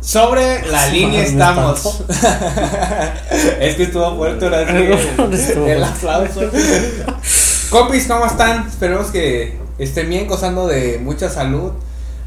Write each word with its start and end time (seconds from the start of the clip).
Sobre 0.00 0.66
la 0.66 0.86
línea 0.88 1.22
estamos. 1.22 2.04
es 3.60 3.74
que 3.76 3.82
estuvo 3.82 4.16
fuerte 4.16 4.46
ahora 4.46 4.66
sí. 4.66 5.52
El 5.66 5.84
aplauso. 5.84 6.40
Compis, 7.70 8.06
¿cómo 8.06 8.26
están? 8.26 8.66
Esperemos 8.66 9.08
que 9.08 9.58
estén 9.78 10.08
bien, 10.08 10.26
gozando 10.26 10.66
de 10.66 10.98
mucha 10.98 11.28
salud, 11.28 11.72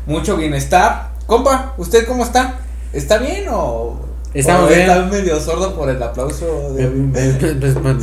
mucho 0.06 0.38
bienestar. 0.38 1.14
Compa, 1.26 1.74
¿usted 1.78 2.06
cómo 2.06 2.24
está? 2.24 2.60
¿Está 2.94 3.18
bien 3.18 3.46
o.? 3.50 4.00
Estamos 4.34 4.70
bien. 4.70 4.82
Está 4.82 5.04
medio 5.06 5.40
sordo 5.40 5.76
por 5.76 5.90
el 5.90 6.02
aplauso. 6.02 6.74
De... 6.74 6.90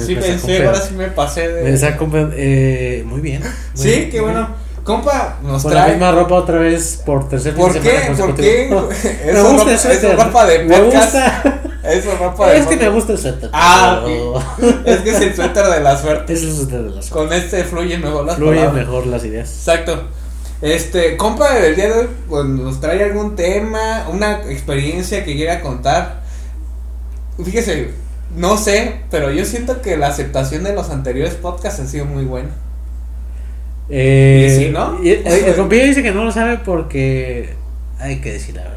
sí, 0.05 0.14
pensé, 0.14 0.64
ahora 0.64 0.80
sí 0.80 0.95
me 0.95 1.09
pasé 1.09 1.48
de. 1.48 1.71
Me 1.71 1.77
saco, 1.77 2.09
eh, 2.12 3.02
muy 3.07 3.21
bien. 3.21 3.43
Muy 3.43 3.52
sí, 3.75 3.89
bien, 3.89 4.11
qué 4.11 4.21
bueno. 4.21 4.48
Compa, 4.85 5.37
nos 5.43 5.62
Con 5.62 5.73
trae. 5.73 5.83
la 5.89 5.93
misma 5.95 6.13
ropa 6.13 6.35
otra 6.37 6.59
vez 6.59 7.03
por 7.05 7.29
tercer 7.29 7.55
¿Por 7.55 7.73
qué? 7.79 8.13
¿Por 8.17 8.35
qué? 8.35 8.69
Me 9.33 9.43
gusta 9.43 9.73
el 9.73 9.79
suéter. 9.79 10.11
eso 10.13 10.25
ropa 10.25 10.46
de 10.46 10.59
Me 10.64 10.79
podcast. 10.79 11.14
gusta. 11.14 11.61
Eso 11.82 12.11
ropa 12.18 12.50
de 12.50 12.59
Es 12.59 12.67
que 12.67 12.77
me 12.77 12.90
podcast. 12.90 12.95
gusta 12.95 13.13
el 13.13 13.18
suéter. 13.18 13.51
Ah, 13.54 14.03
pero-. 14.04 14.82
Es 14.85 15.01
que 15.01 15.11
es 15.11 15.21
el 15.23 15.35
suéter 15.35 15.67
de 15.67 15.81
la 15.81 15.96
suerte. 15.96 16.32
Es 16.35 16.43
el 16.43 16.54
suéter 16.54 16.82
de 16.82 16.90
las 16.90 17.09
Con 17.09 17.32
este 17.32 17.64
fluyen 17.64 18.03
mejor 18.03 18.27
las 18.27 18.37
Fluyen 18.37 18.57
palabras. 18.67 18.87
mejor 18.87 19.07
las 19.07 19.25
ideas. 19.25 19.49
Exacto. 19.51 20.03
Este, 20.61 21.17
compa, 21.17 21.57
el 21.59 21.75
día 21.76 21.87
de 21.87 21.93
hoy 22.01 22.09
pues, 22.29 22.45
nos 22.45 22.81
trae 22.81 23.03
algún 23.03 23.35
tema, 23.35 24.07
una 24.12 24.43
experiencia 24.51 25.25
que 25.25 25.35
quiera 25.35 25.62
contar. 25.62 26.21
Fíjese, 27.43 27.93
no 28.37 28.59
sé, 28.59 29.01
pero 29.11 29.31
yo 29.31 29.45
siento 29.46 29.81
que 29.81 29.96
la 29.96 30.09
aceptación 30.09 30.62
de 30.65 30.75
los 30.75 30.90
anteriores 30.90 31.35
podcasts 31.35 31.81
ha 31.81 31.87
sido 31.87 32.05
muy 32.05 32.25
buena. 32.25 32.51
Eh, 33.91 34.47
¿Y 34.61 34.64
si 34.67 34.70
no? 34.70 35.03
y 35.03 35.11
el, 35.11 35.27
el 35.27 35.55
compillo 35.56 35.84
dice 35.84 36.03
que 36.03 36.12
no 36.12 36.25
lo 36.25 36.31
sabe 36.33 36.58
porque 36.58 37.55
hay 37.98 38.20
que 38.20 38.33
decir 38.33 38.55
la 38.55 38.62
verdad. 38.62 38.77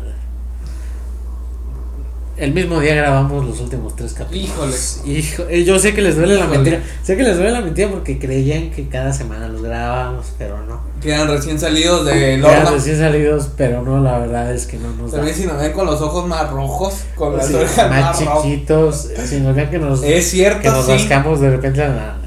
El 2.35 2.52
mismo 2.52 2.80
día 2.80 2.95
grabamos 2.95 3.45
los 3.45 3.59
últimos 3.62 3.96
tres 3.96 4.13
capítulos. 4.13 5.01
Híjole. 5.05 5.20
Hijo, 5.20 5.43
eh, 5.49 5.63
yo 5.63 5.77
sé 5.77 5.93
que 5.93 6.01
les 6.01 6.15
duele 6.15 6.35
la 6.35 6.48
mentira. 6.48 6.82
Sé 7.04 7.15
que 7.15 7.21
les 7.21 7.35
duele 7.35 7.51
la 7.51 7.62
mentira 7.62 7.90
porque 7.90 8.18
creían 8.18 8.71
que 8.71 8.88
cada 8.90 9.13
semana 9.13 9.48
los 9.48 9.62
grabábamos, 9.62 10.34
pero 10.40 10.57
no. 10.65 10.82
Quedan 10.99 11.27
recién 11.27 11.60
salidos 11.60 12.05
de 12.07 12.34
Eran 12.34 12.45
horno. 12.63 12.71
recién 12.71 12.98
salidos, 12.98 13.49
pero 13.55 13.84
no, 13.84 14.01
la 14.01 14.18
verdad 14.18 14.51
es 14.51 14.66
que 14.66 14.77
no 14.77 14.90
nos 14.95 15.12
da. 15.12 15.18
También 15.18 15.38
si 15.38 15.45
nos 15.45 15.60
ven 15.60 15.73
con 15.73 15.85
los 15.85 16.01
ojos 16.01 16.27
más 16.27 16.49
rojos, 16.49 17.04
con 17.13 17.38
las 17.38 17.54
orejas 17.54 17.88
más 17.90 18.21
más 18.21 18.41
chiquitos, 18.41 19.10
si 19.26 19.40
nos 19.40 19.55
ven 19.55 19.70
que 19.70 19.77
nos, 19.77 20.01
Es 20.01 20.10
que 20.16 20.21
cierto, 20.23 20.71
nos 20.71 20.85
sí. 20.88 20.91
rascamos 20.93 21.40
de 21.40 21.51
repente 21.51 21.84
a 21.84 21.88
la- 21.90 22.18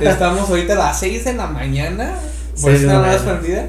Estamos 0.00 0.48
ahorita 0.48 0.74
a 0.74 0.76
las 0.76 1.00
6 1.00 1.24
de 1.24 1.34
la 1.34 1.46
mañana. 1.46 2.14
Por 2.60 2.72
la 2.72 2.92
nada 2.92 3.06
más 3.06 3.22
prendida. 3.22 3.68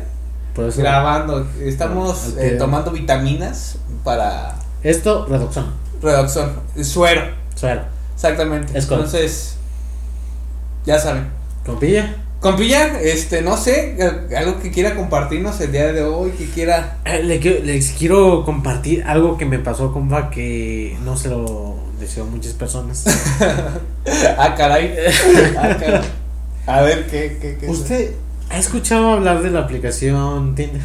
Por 0.56 0.66
eso, 0.70 0.82
Grabando. 0.82 1.48
Estamos 1.62 2.34
eh, 2.38 2.56
tomando 2.58 2.92
vitaminas 2.92 3.78
para 4.04 4.56
esto, 4.84 5.26
reducción, 5.28 5.68
reducción. 6.02 6.52
Suero. 6.82 7.22
suero. 7.56 7.82
Exactamente. 8.16 8.78
Es. 8.78 8.84
Entonces, 8.86 9.56
ya 10.86 11.00
saben. 11.00 11.28
Compilla. 11.66 12.16
Compilla, 12.40 13.02
este, 13.02 13.42
no 13.42 13.58
sé, 13.58 13.98
eh, 14.00 14.36
algo 14.38 14.60
que 14.62 14.72
quiera 14.72 14.96
compartirnos 14.96 15.60
el 15.60 15.74
día 15.74 15.92
de 15.92 16.04
hoy, 16.04 16.32
que 16.32 16.46
quiera. 16.50 16.98
Eh, 17.04 17.22
le 17.22 17.40
quiero- 17.40 17.66
les 17.66 17.92
quiero 17.92 18.46
compartir 18.46 19.04
algo 19.04 19.38
que 19.38 19.46
me 19.46 19.60
pasó, 19.60 19.92
compa, 19.92 20.30
que 20.30 20.98
no 21.04 21.18
se 21.18 21.28
lo 21.28 21.76
deseo 22.00 22.24
a 22.24 22.28
muchas 22.28 22.54
personas. 22.54 23.06
ah, 24.38 24.56
caray. 24.56 24.96
Ah, 25.58 25.76
caray. 25.80 26.02
A 26.68 26.82
ver, 26.82 27.08
¿qué, 27.08 27.38
qué, 27.42 27.58
qué? 27.60 27.68
¿Usted 27.68 28.14
ha 28.50 28.58
escuchado 28.58 29.10
hablar 29.14 29.42
de 29.42 29.50
la 29.52 29.62
aplicación 29.62 30.56
Tinder? 30.56 30.82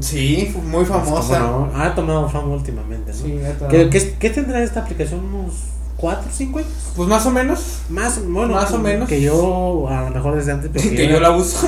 Sí, 0.00 0.54
muy 0.64 0.84
famosa. 0.84 1.40
¿Cómo 1.40 1.66
no? 1.72 1.80
Ha 1.82 1.94
tomado 1.94 2.28
fama 2.28 2.48
últimamente, 2.48 3.12
¿no? 3.12 3.18
Sí. 3.18 3.40
¿Qué, 3.70 3.88
qué, 3.88 4.16
qué 4.18 4.30
tendrá 4.30 4.62
esta 4.62 4.80
aplicación? 4.80 5.24
¿Unos 5.24 5.54
4 5.96 6.22
o 6.28 6.32
5 6.34 6.58
años? 6.58 6.70
Pues 6.94 7.08
más 7.08 7.24
o 7.24 7.30
menos. 7.30 7.78
Más, 7.88 8.20
bueno, 8.26 8.52
Más 8.54 8.70
o 8.72 8.78
menos. 8.78 9.08
Que 9.08 9.22
yo, 9.22 9.86
a 9.88 10.02
lo 10.02 10.10
mejor 10.10 10.36
desde 10.36 10.52
antes. 10.52 10.70
pero 10.70 10.90
Que 10.96 11.08
yo 11.08 11.18
la 11.18 11.30
uso. 11.30 11.66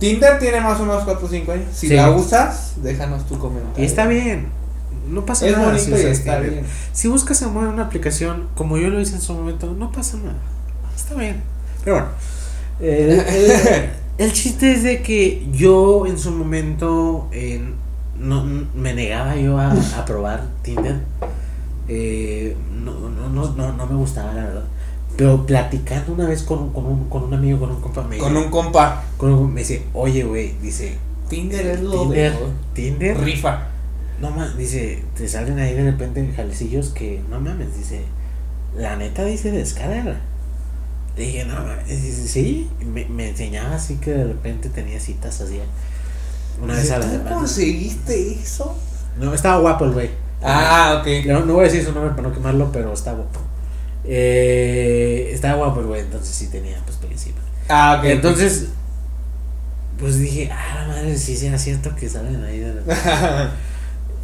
Tinder 0.00 0.38
tiene 0.40 0.60
más 0.60 0.80
o 0.80 0.84
menos 0.86 1.04
4 1.04 1.24
o 1.24 1.30
5 1.30 1.52
años. 1.52 1.66
Si 1.72 1.86
Sí. 1.88 1.94
la 1.94 2.10
usas, 2.10 2.74
déjanos 2.82 3.24
tu 3.26 3.38
comentario. 3.38 3.80
Y 3.80 3.86
está 3.86 4.06
bien. 4.06 4.48
No 5.08 5.24
pasa 5.26 5.46
Es 5.46 5.56
nada. 5.56 5.78
si 5.78 5.90
usas 5.92 6.04
está 6.04 6.38
bien. 6.40 6.64
Si 6.92 7.08
buscas 7.08 7.42
amor 7.42 7.64
en 7.64 7.70
una 7.70 7.84
aplicación, 7.84 8.48
como 8.54 8.76
yo 8.78 8.88
lo 8.88 9.00
hice 9.00 9.14
en 9.16 9.20
su 9.20 9.34
momento, 9.34 9.74
no 9.78 9.90
pasa 9.92 10.16
nada. 10.18 10.36
Está 10.96 11.14
bien. 11.14 11.42
Pero 11.84 11.96
bueno. 11.96 12.08
El, 12.80 13.10
el- 13.20 13.90
el 14.18 14.32
chiste 14.32 14.72
es 14.72 14.82
de 14.82 15.02
que 15.02 15.46
yo 15.52 16.06
en 16.06 16.18
su 16.18 16.30
momento 16.30 17.28
eh, 17.32 17.60
no, 18.18 18.44
me 18.74 18.94
negaba 18.94 19.36
yo 19.36 19.58
a, 19.58 19.72
a 19.72 20.04
probar 20.04 20.44
Tinder. 20.62 21.00
Eh, 21.88 22.56
no, 22.84 22.92
no, 23.10 23.28
no, 23.28 23.52
no, 23.54 23.72
no 23.72 23.86
me 23.86 23.94
gustaba, 23.96 24.32
la 24.34 24.44
verdad. 24.44 24.64
Pero 25.16 25.44
platicando 25.44 26.12
una 26.12 26.26
vez 26.26 26.42
con, 26.42 26.58
un- 26.58 26.72
con, 26.72 26.86
un, 26.86 27.08
con 27.08 27.24
un 27.24 27.34
amigo, 27.34 27.58
con 27.60 27.70
un 27.70 27.80
compa, 27.80 28.02
me, 28.04 28.18
Con 28.18 28.36
un 28.36 28.50
compa. 28.50 29.02
con 29.16 29.32
un- 29.32 29.52
me 29.52 29.60
dice, 29.60 29.84
oye, 29.92 30.24
güey, 30.24 30.54
dice, 30.62 30.96
Tinder 31.28 31.66
es 31.66 31.80
lo 31.80 32.02
Tinder, 32.02 32.32
de. 32.32 32.38
Tinder, 32.74 33.18
Rifa. 33.20 33.68
No 34.22 34.30
mames, 34.30 34.56
dice, 34.56 35.02
te 35.16 35.28
salen 35.28 35.58
ahí 35.58 35.74
de 35.74 35.82
repente 35.90 36.32
jalecillos 36.34 36.90
que, 36.90 37.20
no 37.28 37.40
mames, 37.40 37.76
dice, 37.76 38.02
la 38.76 38.94
neta 38.96 39.24
dice, 39.24 39.50
descárgala. 39.50 40.20
Le 41.16 41.22
dije, 41.24 41.44
no 41.44 41.54
mames, 41.54 41.88
dice, 41.88 42.28
sí, 42.28 42.70
me, 42.86 43.04
me 43.06 43.30
enseñaba 43.30 43.74
así 43.74 43.96
que 43.96 44.12
de 44.12 44.24
repente 44.24 44.68
tenía 44.68 45.00
citas 45.00 45.40
así. 45.40 45.58
Una 46.62 46.74
vez 46.74 46.90
a 46.92 46.98
la 46.98 47.04
¿Tú 47.04 47.10
semana. 47.10 47.36
conseguiste 47.36 48.32
eso? 48.34 48.78
No, 49.18 49.34
estaba 49.34 49.58
guapo 49.58 49.86
el 49.86 49.92
güey. 49.92 50.10
Ah, 50.40 51.00
ok. 51.00 51.26
No, 51.26 51.44
no 51.44 51.54
voy 51.54 51.62
a 51.62 51.68
decir 51.68 51.84
su 51.84 51.92
nombre 51.92 52.12
para 52.14 52.28
no 52.28 52.32
quemarlo, 52.32 52.70
pero 52.70 52.92
está 52.92 53.12
guapo. 53.12 53.40
Eh, 54.04 55.30
estaba 55.32 55.56
guapo 55.56 55.80
el 55.80 55.86
güey, 55.86 56.00
entonces 56.02 56.34
sí 56.34 56.46
tenía 56.46 56.80
pues 56.84 56.98
encima. 57.10 57.40
Ah, 57.68 57.96
ok. 57.98 58.04
Entonces, 58.04 58.68
pues 59.98 60.18
dije, 60.20 60.48
ah, 60.52 60.86
la 60.86 60.94
madre, 60.94 61.18
sí, 61.18 61.36
sí, 61.36 61.46
era 61.46 61.58
cierto 61.58 61.94
que 61.96 62.08
salen 62.08 62.42
ahí 62.44 62.60
de 62.60 62.72
repente. 62.72 63.00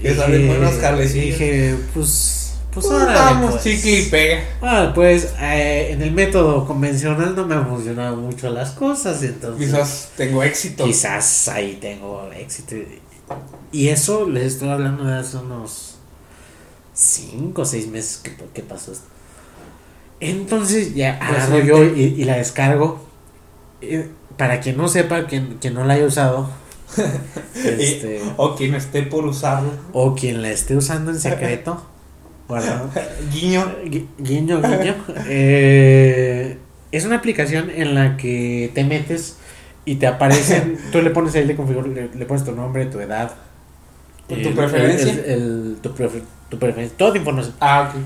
Que 0.00 0.14
salen 0.14 0.46
buenos 0.46 0.74
jalecillos. 0.76 1.38
Dije, 1.38 1.74
pues, 1.94 2.54
pues 2.72 2.86
Pues 2.86 3.02
órale, 3.02 3.18
vamos, 3.18 3.50
pues. 3.52 3.62
chicle 3.64 3.98
y 4.00 4.06
pega. 4.06 4.40
Ah, 4.62 4.92
pues 4.94 5.34
eh, 5.40 5.88
en 5.92 6.02
el 6.02 6.12
método 6.12 6.66
convencional 6.66 7.34
no 7.34 7.46
me 7.46 7.54
han 7.56 7.66
funcionado 7.68 8.16
mucho 8.16 8.50
las 8.50 8.70
cosas, 8.72 9.22
entonces 9.22 9.66
Quizás 9.70 10.10
tengo 10.16 10.42
éxito. 10.42 10.84
quizás 10.84 11.48
ahí 11.48 11.78
tengo 11.80 12.30
éxito. 12.32 12.76
Y 13.72 13.88
eso 13.88 14.28
les 14.28 14.54
estoy 14.54 14.68
hablando 14.70 15.04
de 15.04 15.16
hace 15.18 15.36
unos 15.38 15.96
5 16.94 17.60
o 17.60 17.64
6 17.64 17.88
meses 17.88 18.18
que, 18.18 18.34
que 18.54 18.62
pasó 18.62 18.92
esto. 18.92 19.04
Entonces 20.20 20.94
ya 20.94 21.16
agarro 21.18 21.60
yo 21.60 21.84
y, 21.84 22.14
y 22.18 22.24
la 22.24 22.36
descargo. 22.36 23.00
Eh, 23.80 24.08
Para 24.36 24.60
quien 24.60 24.76
no 24.76 24.88
sepa, 24.88 25.26
quien, 25.26 25.58
quien 25.60 25.74
no 25.74 25.84
la 25.84 25.94
haya 25.94 26.06
usado, 26.06 26.48
este, 27.54 28.20
O 28.36 28.54
quien 28.56 28.74
esté 28.74 29.02
por 29.02 29.24
usarlo. 29.26 29.70
o 29.92 30.14
quien 30.14 30.42
la 30.42 30.50
esté 30.50 30.76
usando 30.76 31.10
en 31.10 31.20
secreto, 31.20 31.82
guardado. 32.48 32.90
Guiño. 33.32 33.64
Gui- 33.84 34.06
Guiño, 34.18 34.60
guiño. 34.62 34.94
Eh, 35.28 36.58
es 36.92 37.04
una 37.04 37.16
aplicación 37.16 37.70
en 37.70 37.94
la 37.94 38.16
que 38.16 38.70
te 38.74 38.84
metes 38.84 39.36
y 39.84 39.96
te 39.96 40.06
aparecen. 40.06 40.78
tú 40.92 41.02
le 41.02 41.10
pones 41.10 41.34
ahí, 41.34 41.44
le, 41.44 41.56
configura- 41.56 41.86
le, 41.88 42.08
le 42.14 42.26
pones 42.26 42.44
tu 42.44 42.52
nombre, 42.52 42.86
tu 42.86 43.00
edad. 43.00 43.32
¿Tu 44.28 44.54
preferencia? 44.54 45.12
el- 45.12 45.24
el- 45.24 45.76
tu, 45.82 45.90
prefer- 45.94 46.22
tu 46.50 46.58
preferencia. 46.58 46.96
Toda 46.96 47.12
tu 47.12 47.18
información. 47.18 47.54
Ah, 47.60 47.90
ok. 47.94 48.00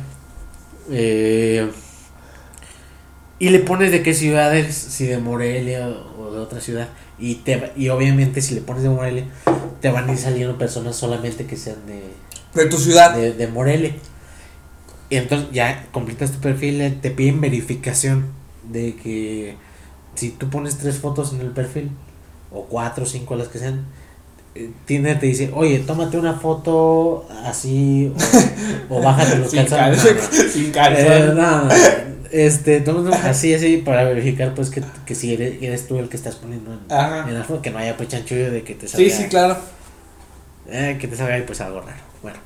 Eh, 0.90 1.68
y 3.38 3.48
le 3.48 3.58
pones 3.60 3.90
de 3.90 4.02
qué 4.02 4.14
ciudad 4.14 4.56
eres, 4.56 4.76
si 4.76 5.06
de 5.06 5.18
Morelia 5.18 5.88
o 5.88 6.30
de 6.32 6.38
otra 6.38 6.60
ciudad. 6.60 6.88
Y, 7.18 7.36
te, 7.36 7.72
y 7.76 7.88
obviamente, 7.88 8.40
si 8.40 8.54
le 8.54 8.60
pones 8.62 8.82
de 8.82 8.88
Morelia, 8.88 9.24
te 9.80 9.90
van 9.90 10.08
a 10.08 10.12
ir 10.12 10.18
saliendo 10.18 10.58
personas 10.58 10.96
solamente 10.96 11.46
que 11.46 11.56
sean 11.56 11.76
de 11.86 12.02
De 12.54 12.68
tu 12.68 12.78
ciudad. 12.78 13.14
de, 13.16 13.32
de 13.32 13.46
Morelia. 13.48 13.94
Y 15.10 15.16
entonces 15.16 15.48
ya 15.52 15.86
completas 15.92 16.32
tu 16.32 16.38
perfil, 16.40 16.80
eh, 16.80 16.90
te 16.90 17.10
piden 17.10 17.40
verificación 17.40 18.26
de 18.70 18.96
que 18.96 19.56
si 20.14 20.30
tú 20.30 20.48
pones 20.48 20.78
tres 20.78 20.96
fotos 20.98 21.32
en 21.34 21.40
el 21.42 21.50
perfil, 21.50 21.90
o 22.50 22.64
cuatro 22.64 23.04
o 23.04 23.06
cinco 23.06 23.36
las 23.36 23.48
que 23.48 23.58
sean, 23.58 23.84
eh, 24.54 24.70
Tinder 24.86 25.18
te 25.20 25.26
dice, 25.26 25.50
oye, 25.54 25.78
tómate 25.80 26.16
una 26.18 26.34
foto 26.34 27.26
así, 27.44 28.12
o, 28.88 28.96
o 28.96 29.02
bájate 29.02 29.36
los 29.38 29.50
Sin 29.50 29.64
calzones. 29.66 30.00
calzón. 30.02 30.50
Sin 30.50 30.70
calzón. 30.70 31.36
no, 31.36 31.64
no, 31.64 31.74
este, 32.32 32.80
tómate 32.80 33.08
una- 33.16 33.30
así, 33.30 33.54
así, 33.54 33.76
para 33.78 34.04
verificar 34.04 34.54
pues 34.54 34.70
que, 34.70 34.82
que 35.06 35.14
si 35.14 35.32
eres, 35.34 35.62
eres 35.62 35.86
tú 35.86 35.98
el 35.98 36.08
que 36.08 36.16
estás 36.16 36.36
poniendo 36.36 36.72
en, 36.72 36.80
en 37.28 37.34
la 37.38 37.44
foto, 37.44 37.62
que 37.62 37.70
no 37.70 37.78
haya 37.78 37.96
pues 37.96 38.08
chanchullo 38.08 38.50
de 38.50 38.62
que 38.62 38.74
te 38.74 38.88
salga, 38.88 39.04
Sí, 39.08 39.10
sí, 39.22 39.28
claro. 39.28 39.56
eh, 40.68 40.96
que 41.00 41.08
te 41.08 41.16
salga 41.16 41.34
ahí 41.34 41.42
pues 41.46 41.60
algo 41.60 41.80
raro. 41.80 42.00
Bueno, 42.22 42.38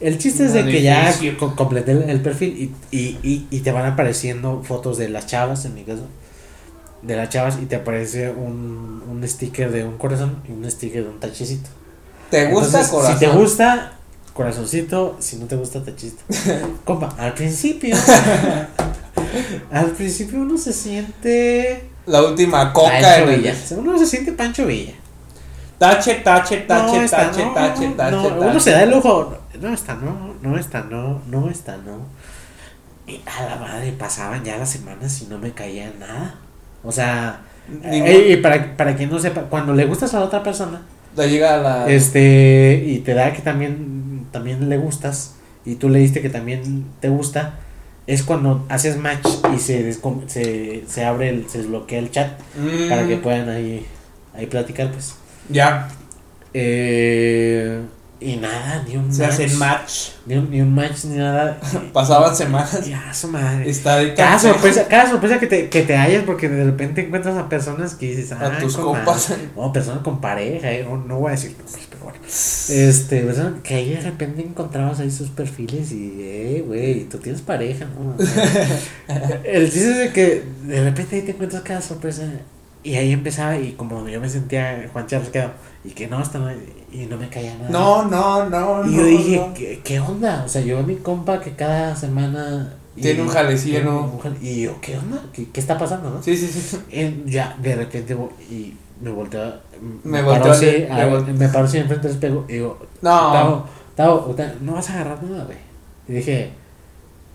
el 0.00 0.16
chiste 0.18 0.44
es 0.46 0.52
de 0.52 0.64
que 0.64 0.82
ya 0.82 1.12
completé 1.56 1.92
el, 1.92 2.08
el 2.08 2.20
perfil 2.20 2.72
y, 2.90 2.96
y, 2.96 3.18
y, 3.22 3.46
y 3.50 3.60
te 3.60 3.72
van 3.72 3.84
apareciendo 3.86 4.62
fotos 4.64 4.96
de 4.98 5.08
las 5.08 5.26
chavas, 5.26 5.64
en 5.64 5.74
mi 5.74 5.82
caso, 5.84 6.06
de 7.02 7.16
las 7.16 7.28
chavas 7.28 7.58
y 7.62 7.66
te 7.66 7.76
aparece 7.76 8.30
un, 8.30 9.02
un 9.08 9.26
sticker 9.28 9.70
de 9.70 9.84
un 9.84 9.98
corazón 9.98 10.42
y 10.48 10.52
un 10.52 10.68
sticker 10.70 11.02
de 11.04 11.08
un 11.10 11.20
tachecito. 11.20 11.68
¿Te 12.30 12.46
gusta 12.46 12.86
corazón? 12.88 13.14
Si 13.18 13.24
te 13.24 13.28
gusta, 13.28 13.92
corazoncito. 14.34 15.16
Si 15.18 15.36
no 15.36 15.46
te 15.46 15.56
gusta, 15.56 15.82
te 15.82 15.96
chiste. 15.96 16.22
Compa, 16.84 17.08
al 17.18 17.34
principio. 17.34 17.96
al 19.72 19.90
principio 19.92 20.40
uno 20.40 20.56
se 20.58 20.72
siente. 20.72 21.88
La 22.06 22.22
última 22.22 22.72
coca 22.72 23.18
en 23.18 23.28
Villa. 23.28 23.54
Uno 23.76 23.98
se 23.98 24.06
siente 24.06 24.32
Pancho 24.32 24.66
Villa. 24.66 24.94
Tache, 25.78 26.16
tache, 26.16 26.58
tache, 26.58 27.08
tache, 27.08 27.44
tache, 27.50 27.88
tache, 27.96 28.16
Uno 28.16 28.58
se 28.58 28.70
da 28.72 28.82
el 28.82 28.92
ojo. 28.92 29.38
No 29.60 29.72
está, 29.72 29.94
no, 29.94 30.34
no 30.42 30.58
está, 30.58 30.82
no, 30.82 31.20
no 31.26 31.50
está, 31.50 31.76
no. 31.76 31.98
Y 33.06 33.20
a 33.26 33.44
la 33.44 33.56
madre 33.56 33.92
pasaban 33.92 34.44
ya 34.44 34.58
las 34.58 34.70
semanas 34.70 35.22
y 35.22 35.26
no 35.26 35.38
me 35.38 35.52
caía 35.52 35.92
nada. 35.98 36.34
O 36.82 36.92
sea, 36.92 37.40
y 37.92 38.36
para, 38.36 38.76
para 38.76 38.96
quien 38.96 39.10
no 39.10 39.18
sepa, 39.18 39.42
cuando 39.42 39.72
le 39.74 39.84
gustas 39.84 40.14
a 40.14 40.20
otra 40.20 40.42
persona, 40.42 40.82
llega 41.26 41.56
la... 41.58 41.88
Este, 41.88 42.84
y 42.86 42.98
te 42.98 43.14
da 43.14 43.32
que 43.32 43.42
también, 43.42 44.26
también 44.30 44.68
le 44.68 44.76
gustas, 44.76 45.34
y 45.64 45.74
tú 45.76 45.88
le 45.88 45.98
diste 45.98 46.22
que 46.22 46.30
también 46.30 46.86
te 47.00 47.08
gusta, 47.08 47.54
es 48.08 48.22
cuando 48.22 48.64
haces 48.70 48.96
match 48.96 49.28
y 49.54 49.58
se, 49.58 49.92
se, 50.26 50.84
se 50.88 51.04
abre, 51.04 51.28
el, 51.28 51.48
se 51.48 51.58
desbloquea 51.58 51.98
el 51.98 52.10
chat 52.10 52.40
para 52.88 53.06
que 53.06 53.16
mm. 53.16 53.20
puedan 53.20 53.50
ahí, 53.50 53.84
ahí 54.34 54.46
platicar, 54.46 54.90
pues. 54.90 55.14
Ya. 55.50 55.90
Eh, 56.54 57.82
y 58.20 58.36
nada, 58.36 58.84
ni 58.86 58.96
un 58.96 59.12
Se 59.12 59.22
match. 59.22 59.32
hacen 59.32 59.58
match. 59.58 59.92
Ni 60.26 60.36
un, 60.36 60.50
ni 60.50 60.60
un 60.60 60.74
match, 60.74 61.04
ni 61.04 61.16
nada. 61.16 61.60
Pasaban 61.92 62.34
semanas. 62.34 62.86
Ya, 62.86 63.14
su 63.14 63.28
madre. 63.28 63.68
Está 63.70 63.96
de 63.98 64.14
cada 64.14 64.38
sorpresa, 64.38 64.88
cada 64.88 65.08
sorpresa 65.08 65.38
que 65.38 65.46
te, 65.46 65.68
que 65.68 65.82
te 65.82 65.96
hallas 65.96 66.24
porque 66.24 66.48
de 66.48 66.64
repente 66.64 67.06
encuentras 67.06 67.36
a 67.36 67.48
personas 67.48 67.94
que 67.94 68.06
dices, 68.06 68.32
a 68.32 68.58
tus 68.58 68.76
compas. 68.76 69.34
No, 69.56 69.72
personas 69.72 70.02
con 70.02 70.20
pareja, 70.20 70.72
eh, 70.72 70.84
no, 70.84 71.18
voy 71.18 71.28
a 71.28 71.30
decir 71.32 71.54
nombres, 71.56 71.86
pero 71.88 72.04
bueno. 72.04 72.18
Este, 72.26 73.20
personas 73.20 73.62
que 73.62 73.74
ahí 73.74 73.90
de 73.90 74.00
repente 74.00 74.42
encontrabas 74.42 74.98
ahí 74.98 75.10
sus 75.10 75.28
perfiles 75.30 75.92
y, 75.92 76.16
eh, 76.20 76.64
güey, 76.66 77.04
tú 77.04 77.18
tienes 77.18 77.40
pareja, 77.40 77.86
¿no? 77.86 78.16
El 79.44 79.70
chiste 79.70 79.90
es 79.90 79.98
de 79.98 80.12
que 80.12 80.42
de 80.64 80.84
repente 80.84 81.16
ahí 81.16 81.22
te 81.22 81.30
encuentras 81.30 81.62
cada 81.62 81.80
sorpresa 81.80 82.24
y 82.82 82.94
ahí 82.96 83.12
empezaba 83.12 83.58
y 83.58 83.72
como 83.72 84.08
yo 84.08 84.20
me 84.20 84.28
sentía 84.28 84.88
Juan 84.92 85.06
Charles 85.06 85.30
quedó 85.30 85.50
y 85.84 85.90
que 85.90 86.06
no, 86.06 86.18
hasta 86.18 86.38
y 86.92 87.06
no 87.06 87.16
me 87.16 87.28
caía 87.28 87.54
nada. 87.54 87.70
No, 87.70 88.04
no, 88.04 88.48
no. 88.48 88.86
Y 88.86 88.96
yo 88.96 89.04
dije, 89.04 89.80
¿qué, 89.84 90.00
onda? 90.00 90.42
O 90.44 90.48
sea, 90.48 90.62
yo 90.62 90.82
mi 90.82 90.96
compa 90.96 91.40
que 91.40 91.52
cada 91.52 91.94
semana... 91.94 92.74
Tiene 93.00 93.22
un 93.22 93.28
jalecillo. 93.28 94.10
y 94.40 94.62
yo, 94.62 94.80
¿qué 94.80 94.98
onda? 94.98 95.22
¿Qué, 95.32 95.48
está 95.54 95.78
pasando, 95.78 96.10
no? 96.10 96.22
Sí, 96.22 96.36
sí, 96.36 96.48
sí. 96.48 97.22
ya, 97.26 97.56
de 97.60 97.76
repente, 97.76 98.16
y 98.50 98.74
me 99.00 99.10
volteó... 99.10 99.40
Me, 100.02 100.20
me 100.20 100.22
volteó 100.22 100.52
así, 100.52 100.86
me, 101.34 101.48
paro 101.48 101.66
así 101.66 101.78
enfrente 101.78 102.08
del 102.08 102.16
espejo 102.16 102.44
y 102.48 102.54
digo, 102.54 102.78
no. 103.00 103.66
Tavo, 103.94 104.34
no 104.60 104.72
vas 104.72 104.90
a 104.90 104.94
agarrar 104.94 105.22
nada, 105.22 105.44
güey. 105.44 105.58
Y 106.08 106.12
dije... 106.12 106.50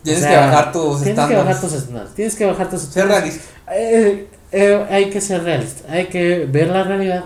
Tienes 0.04 0.26
que 0.26 0.36
bajar 0.36 0.72
tus 0.74 1.02
Tienes 1.02 1.28
que 1.28 1.36
bajar 1.36 1.62
tus 1.62 1.74
estándares. 1.74 2.14
Tienes 2.14 2.36
que 2.36 2.46
bajar 2.46 2.70
tus 2.70 2.82
Ser 2.82 3.08
realista. 3.08 3.46
Eh, 3.72 4.28
eh, 4.54 4.86
hay 4.90 5.10
que 5.10 5.20
ser 5.20 5.44
realista. 5.44 5.92
Hay 5.92 6.06
que 6.06 6.46
ver 6.46 6.70
la 6.70 6.84
realidad. 6.84 7.26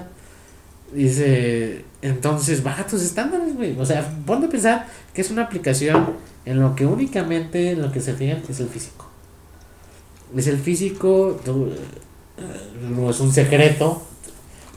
Dice 0.93 1.85
entonces, 2.01 2.63
baja 2.63 2.85
tus 2.85 3.01
estándares, 3.01 3.55
güey. 3.55 3.77
O 3.79 3.85
sea, 3.85 4.07
ponte 4.25 4.47
a 4.47 4.49
pensar 4.49 4.87
que 5.13 5.21
es 5.21 5.31
una 5.31 5.43
aplicación 5.43 6.13
en 6.45 6.61
lo 6.61 6.75
que 6.75 6.85
únicamente 6.85 7.71
en 7.71 7.81
lo 7.81 7.91
que 7.91 7.99
se 8.01 8.13
fijan 8.13 8.41
es 8.47 8.59
el 8.59 8.69
físico. 8.69 9.09
Es 10.35 10.47
el 10.47 10.57
físico, 10.57 11.39
eh, 11.45 11.51
no 12.89 13.09
es 13.09 13.19
un 13.19 13.33
secreto. 13.33 14.03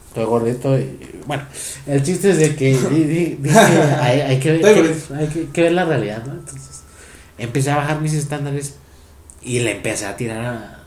Estoy 0.08 0.25
gordito. 0.25 0.79
Y, 0.79 1.20
bueno, 1.26 1.44
el 1.87 2.03
chiste 2.03 2.31
es 2.31 2.38
de 2.38 2.56
que 2.56 2.75
hay, 4.00 4.41
que, 4.41 5.62
ver 5.62 5.73
la 5.73 5.85
realidad, 5.85 6.25
¿no? 6.26 6.32
Entonces, 6.32 6.82
empecé 7.38 7.70
a 7.70 7.76
bajar 7.76 8.00
mis 8.00 8.14
estándares 8.14 8.75
y 9.43 9.61
le 9.61 9.73
empecé 9.73 10.06
a 10.06 10.17
tirar 10.17 10.44
a. 10.44 10.85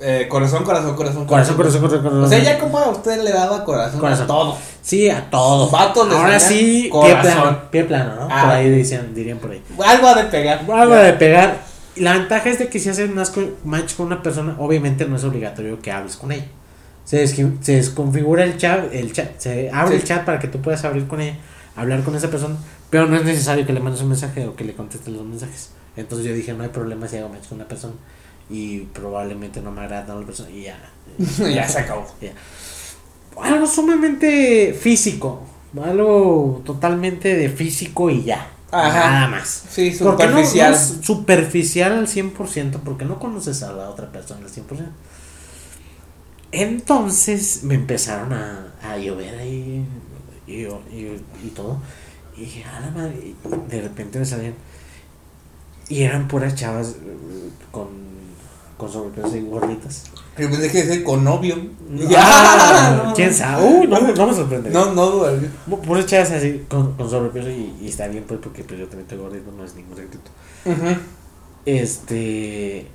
Eh, 0.00 0.26
corazón, 0.28 0.64
corazón, 0.64 0.96
corazón, 0.96 1.26
corazón. 1.26 1.56
Corazón, 1.56 1.80
corazón, 1.80 2.02
corazón, 2.02 2.24
O 2.24 2.28
sea, 2.28 2.38
ya 2.40 2.58
como 2.58 2.78
a 2.78 2.90
usted 2.90 3.22
le 3.22 3.30
daba 3.30 3.64
corazón, 3.64 4.00
corazón. 4.00 4.24
a 4.24 4.26
todo. 4.26 4.58
Sí, 4.82 5.08
a 5.08 5.30
todo. 5.30 5.70
Vatos 5.70 6.12
Ahora 6.12 6.40
sí, 6.40 6.90
pie 6.90 7.16
plano, 7.16 7.58
pie 7.70 7.84
plano, 7.84 8.14
¿no? 8.16 8.28
Ah. 8.30 8.42
Por 8.42 8.52
ahí 8.52 8.70
dicen, 8.70 9.14
dirían 9.14 9.38
por 9.38 9.52
ahí. 9.52 9.62
Algo 9.84 10.14
de 10.14 10.24
pegar. 10.24 10.68
Algo 10.68 10.94
de 10.94 11.12
pegar. 11.12 11.60
La 11.96 12.14
ventaja 12.14 12.48
es 12.48 12.58
de 12.58 12.68
que 12.68 12.80
si 12.80 12.88
haces 12.88 13.10
match 13.64 13.94
con 13.94 14.06
una 14.06 14.22
persona, 14.22 14.56
obviamente 14.58 15.04
no 15.04 15.16
es 15.16 15.24
obligatorio 15.24 15.80
que 15.80 15.92
hables 15.92 16.16
con 16.16 16.32
ella. 16.32 16.46
Se, 17.04 17.26
se 17.26 17.72
desconfigura 17.76 18.44
el 18.44 18.56
chat, 18.56 18.92
el 18.92 19.12
chat, 19.12 19.38
se 19.38 19.70
abre 19.70 19.96
el 19.96 20.04
chat 20.04 20.24
para 20.24 20.38
que 20.38 20.48
tú 20.48 20.60
puedas 20.62 20.84
abrir 20.84 21.06
con 21.06 21.20
ella, 21.20 21.36
hablar 21.76 22.02
con 22.02 22.14
esa 22.14 22.30
persona, 22.30 22.56
pero 22.90 23.06
no 23.06 23.16
es 23.16 23.24
necesario 23.24 23.66
que 23.66 23.72
le 23.72 23.80
mandes 23.80 24.02
un 24.02 24.08
mensaje 24.08 24.46
o 24.46 24.54
que 24.54 24.64
le 24.64 24.72
contestes 24.72 25.12
los 25.12 25.24
mensajes. 25.24 25.70
Entonces 25.96 26.26
yo 26.26 26.32
dije, 26.32 26.54
no 26.54 26.62
hay 26.62 26.70
problema 26.70 27.06
si 27.06 27.18
hago 27.18 27.28
match 27.28 27.48
con 27.48 27.58
una 27.58 27.68
persona 27.68 27.94
y 28.52 28.80
probablemente 28.92 29.62
no 29.62 29.72
me 29.72 29.80
agrada 29.80 30.14
la 30.14 30.26
persona 30.26 30.50
y 30.50 30.64
ya. 30.64 30.78
ya 31.18 31.66
se 31.66 31.78
acabó. 31.80 32.06
Algo 33.40 33.66
sumamente 33.66 34.74
físico, 34.78 35.42
algo 35.82 36.60
totalmente 36.64 37.34
de 37.34 37.48
físico 37.48 38.10
y 38.10 38.24
ya. 38.24 38.50
Nada 38.70 39.28
más. 39.28 39.64
Sí, 39.70 39.92
superficial. 39.94 40.76
superficial 40.78 41.92
al 41.92 42.06
100% 42.06 42.80
porque 42.84 43.04
no 43.04 43.18
conoces 43.18 43.62
a 43.62 43.72
la 43.72 43.88
otra 43.88 44.12
persona 44.12 44.40
al 44.44 44.52
100%. 44.52 44.86
Entonces 46.52 47.64
me 47.64 47.74
empezaron 47.74 48.34
a, 48.34 48.74
a 48.82 48.98
llover 48.98 49.38
ahí 49.38 49.86
y, 50.46 50.52
y, 50.52 51.22
y, 51.42 51.48
todo. 51.54 51.80
Y 52.36 52.40
dije, 52.42 52.64
a 52.64 52.80
la 52.80 52.90
madre, 52.90 53.34
de 53.68 53.80
repente 53.80 54.18
me 54.18 54.26
salían. 54.26 54.54
Y 55.88 56.02
eran 56.02 56.28
puras 56.28 56.54
chavas 56.54 56.96
con 57.70 57.88
con 58.82 58.92
sobrepeso 58.92 59.36
y 59.36 59.42
gorditas. 59.42 60.10
Pero 60.34 60.50
pensé 60.50 60.72
que 60.72 60.82
decir 60.82 61.04
con 61.04 61.22
novio. 61.22 61.56
Ya, 61.92 63.12
quién 63.14 63.32
sabe. 63.32 63.64
Uy, 63.64 63.86
no, 63.86 64.00
no 64.00 64.26
me 64.26 64.34
sorprende. 64.34 64.70
No, 64.70 64.92
no 64.92 65.06
duda. 65.06 65.38
Por 65.86 65.98
echas 65.98 66.30
así 66.32 66.64
con, 66.68 66.94
con 66.94 67.08
sobrepeso 67.08 67.48
y, 67.50 67.76
y, 67.80 67.88
está 67.88 68.08
bien, 68.08 68.24
pues, 68.26 68.40
porque 68.42 68.64
pues, 68.64 68.80
yo 68.80 68.86
también 68.86 69.02
estoy 69.02 69.18
gordito, 69.18 69.52
no 69.52 69.62
es 69.62 69.74
ningún 69.74 69.96
secreto. 69.96 70.30
Este. 71.64 72.86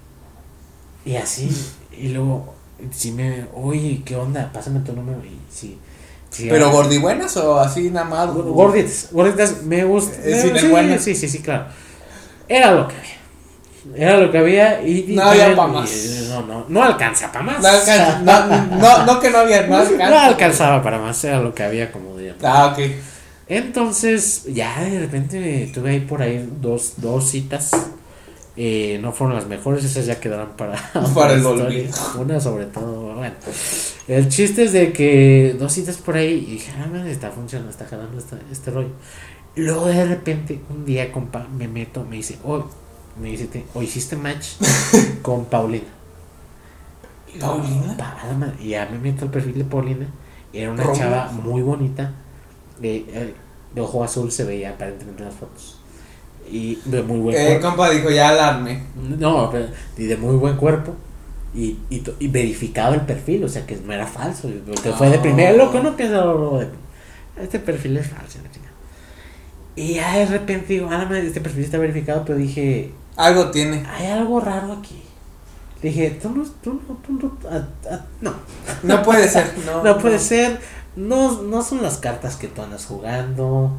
Y 1.05 1.15
así. 1.15 1.49
Y 1.97 2.09
luego, 2.09 2.53
si 2.91 3.11
me. 3.11 3.45
Oye, 3.53 4.01
¿qué 4.03 4.15
onda? 4.15 4.51
Pásame 4.51 4.81
tu 4.81 4.93
número. 4.93 5.19
Y 5.23 5.39
sí. 5.49 5.79
¿Pero 6.49 6.71
gordibuenas 6.71 7.37
o 7.37 7.59
así 7.59 7.91
nada 7.91 8.07
más? 8.07 8.33
Gorditas, 8.33 9.09
gorditas 9.11 9.63
me 9.63 9.85
gusta. 9.85 10.17
sí, 10.21 10.51
sí, 10.99 11.15
sí, 11.15 11.29
sí, 11.29 11.39
claro. 11.39 11.67
Era 12.49 12.71
lo 12.73 12.87
que 12.87 12.95
había. 12.95 13.16
Era 13.95 14.17
lo 14.17 14.31
que 14.31 14.37
había 14.37 14.81
y... 14.81 15.13
no 15.15 15.23
había 15.23 15.55
para 15.55 15.67
más. 15.67 16.27
no, 16.29 16.41
no, 16.45 16.65
no 16.67 16.83
alcanza 16.83 17.31
para 17.31 17.45
más. 17.45 17.61
No, 17.61 17.67
alcanza, 17.67 18.19
no, 18.21 19.05
no, 19.05 19.19
que 19.19 19.29
no 19.29 19.37
había 19.39 19.67
más. 19.67 19.91
No, 19.91 20.19
alcanzaba 20.19 20.81
para 20.83 20.99
más, 20.99 21.23
era 21.23 21.39
lo 21.39 21.53
que 21.53 21.63
había 21.63 21.91
como 21.91 22.17
día. 22.17 22.35
Ah, 22.43 22.67
ok. 22.73 22.79
Entonces, 23.49 24.43
ya 24.53 24.81
de 24.81 24.99
repente 24.99 25.71
tuve 25.73 25.91
ahí 25.91 25.99
por 26.01 26.21
ahí 26.21 26.47
dos, 26.61 26.93
dos 26.97 27.29
citas. 27.29 27.71
Eh, 28.59 28.97
no 29.01 29.11
fueron 29.11 29.35
las 29.35 29.47
mejores, 29.47 29.83
esas 29.83 30.07
ya 30.07 30.19
quedaron 30.19 30.49
para, 30.57 30.81
para 31.15 31.33
el 31.33 31.43
dolor. 31.43 31.71
Una 32.17 32.39
sobre 32.39 32.65
todo, 32.65 33.15
bueno. 33.15 33.35
El 34.07 34.29
chiste 34.29 34.63
es 34.63 34.73
de 34.73 34.91
que 34.91 35.55
dos 35.59 35.73
citas 35.73 35.97
por 35.97 36.17
ahí 36.17 36.45
y 36.47 36.51
dije, 36.53 36.71
ah, 36.77 37.07
está 37.07 37.29
funcionando, 37.29 37.71
está 37.71 37.85
jalando 37.85 38.17
este, 38.17 38.35
este 38.51 38.71
rollo. 38.71 38.89
Luego 39.55 39.87
de 39.87 40.05
repente, 40.05 40.59
un 40.69 40.85
día, 40.85 41.11
compa, 41.11 41.47
me 41.55 41.67
meto, 41.67 42.03
me 42.03 42.17
dice, 42.17 42.37
oh, 42.43 42.67
me 43.21 43.29
dice, 43.29 43.63
o 43.73 43.81
hiciste 43.81 44.15
match 44.15 44.55
con 45.21 45.45
Paulina. 45.45 45.85
¿Paulina? 47.39 48.55
Y 48.59 48.69
ya 48.69 48.87
me 48.91 48.99
meto 48.99 49.25
al 49.25 49.31
perfil 49.31 49.57
de 49.57 49.65
Paulina. 49.65 50.07
Era 50.53 50.71
una 50.71 50.91
chava 50.93 51.31
muy 51.31 51.61
bonita. 51.61 52.11
De, 52.79 52.97
eh, 52.97 53.33
de, 53.73 53.81
ojo 53.81 54.03
azul 54.03 54.31
se 54.31 54.43
veía 54.43 54.71
aparentemente 54.71 55.21
en 55.21 55.29
las 55.29 55.37
fotos. 55.37 55.79
Y 56.49 56.79
de 56.85 57.03
muy 57.03 57.19
buen 57.19 57.35
cuerpo. 57.35 57.53
El 57.53 57.61
compa 57.61 57.89
dijo, 57.89 58.09
ya 58.09 58.29
alarme. 58.29 58.83
No, 58.95 59.49
pero, 59.51 59.67
y 59.97 60.05
de 60.05 60.17
muy 60.17 60.35
buen 60.35 60.55
cuerpo. 60.55 60.95
Y, 61.53 61.77
y, 61.89 62.03
y, 62.19 62.27
verificado 62.27 62.93
el 62.93 63.01
perfil, 63.01 63.43
o 63.43 63.49
sea 63.49 63.65
que 63.65 63.75
no 63.77 63.91
era 63.91 64.05
falso. 64.05 64.49
Que 64.83 64.91
fue 64.91 65.09
de 65.09 65.19
primero, 65.19 65.57
lo 65.57 65.71
que 65.71 65.79
uno 65.79 65.95
piensa, 65.95 66.23
este 67.41 67.59
perfil 67.59 67.97
es 67.97 68.07
falso. 68.07 68.39
Y 69.75 69.95
ya 69.95 70.17
de 70.17 70.25
repente 70.25 70.73
digo, 70.73 70.89
ah, 70.91 71.07
este 71.13 71.39
perfil 71.39 71.63
está 71.63 71.77
verificado, 71.77 72.25
pero 72.25 72.37
dije, 72.37 72.91
algo 73.17 73.49
tiene. 73.49 73.85
Hay 73.87 74.07
algo 74.07 74.39
raro 74.39 74.73
aquí. 74.73 75.03
Dije, 75.81 76.11
tú 76.21 76.29
no, 76.29 76.43
tú 76.63 76.81
no, 76.87 76.95
tú 76.95 77.13
no, 77.13 77.37
no. 78.21 78.33
No 78.83 79.03
puede 79.03 79.27
ser, 79.27 79.53
no. 79.65 79.83
no 79.83 79.97
puede 79.97 80.19
ser. 80.19 80.59
No, 80.95 81.43
no 81.43 81.61
son 81.63 81.83
las 81.83 81.97
cartas 81.97 82.35
que 82.35 82.47
tú 82.47 82.61
andas 82.61 82.85
jugando. 82.85 83.71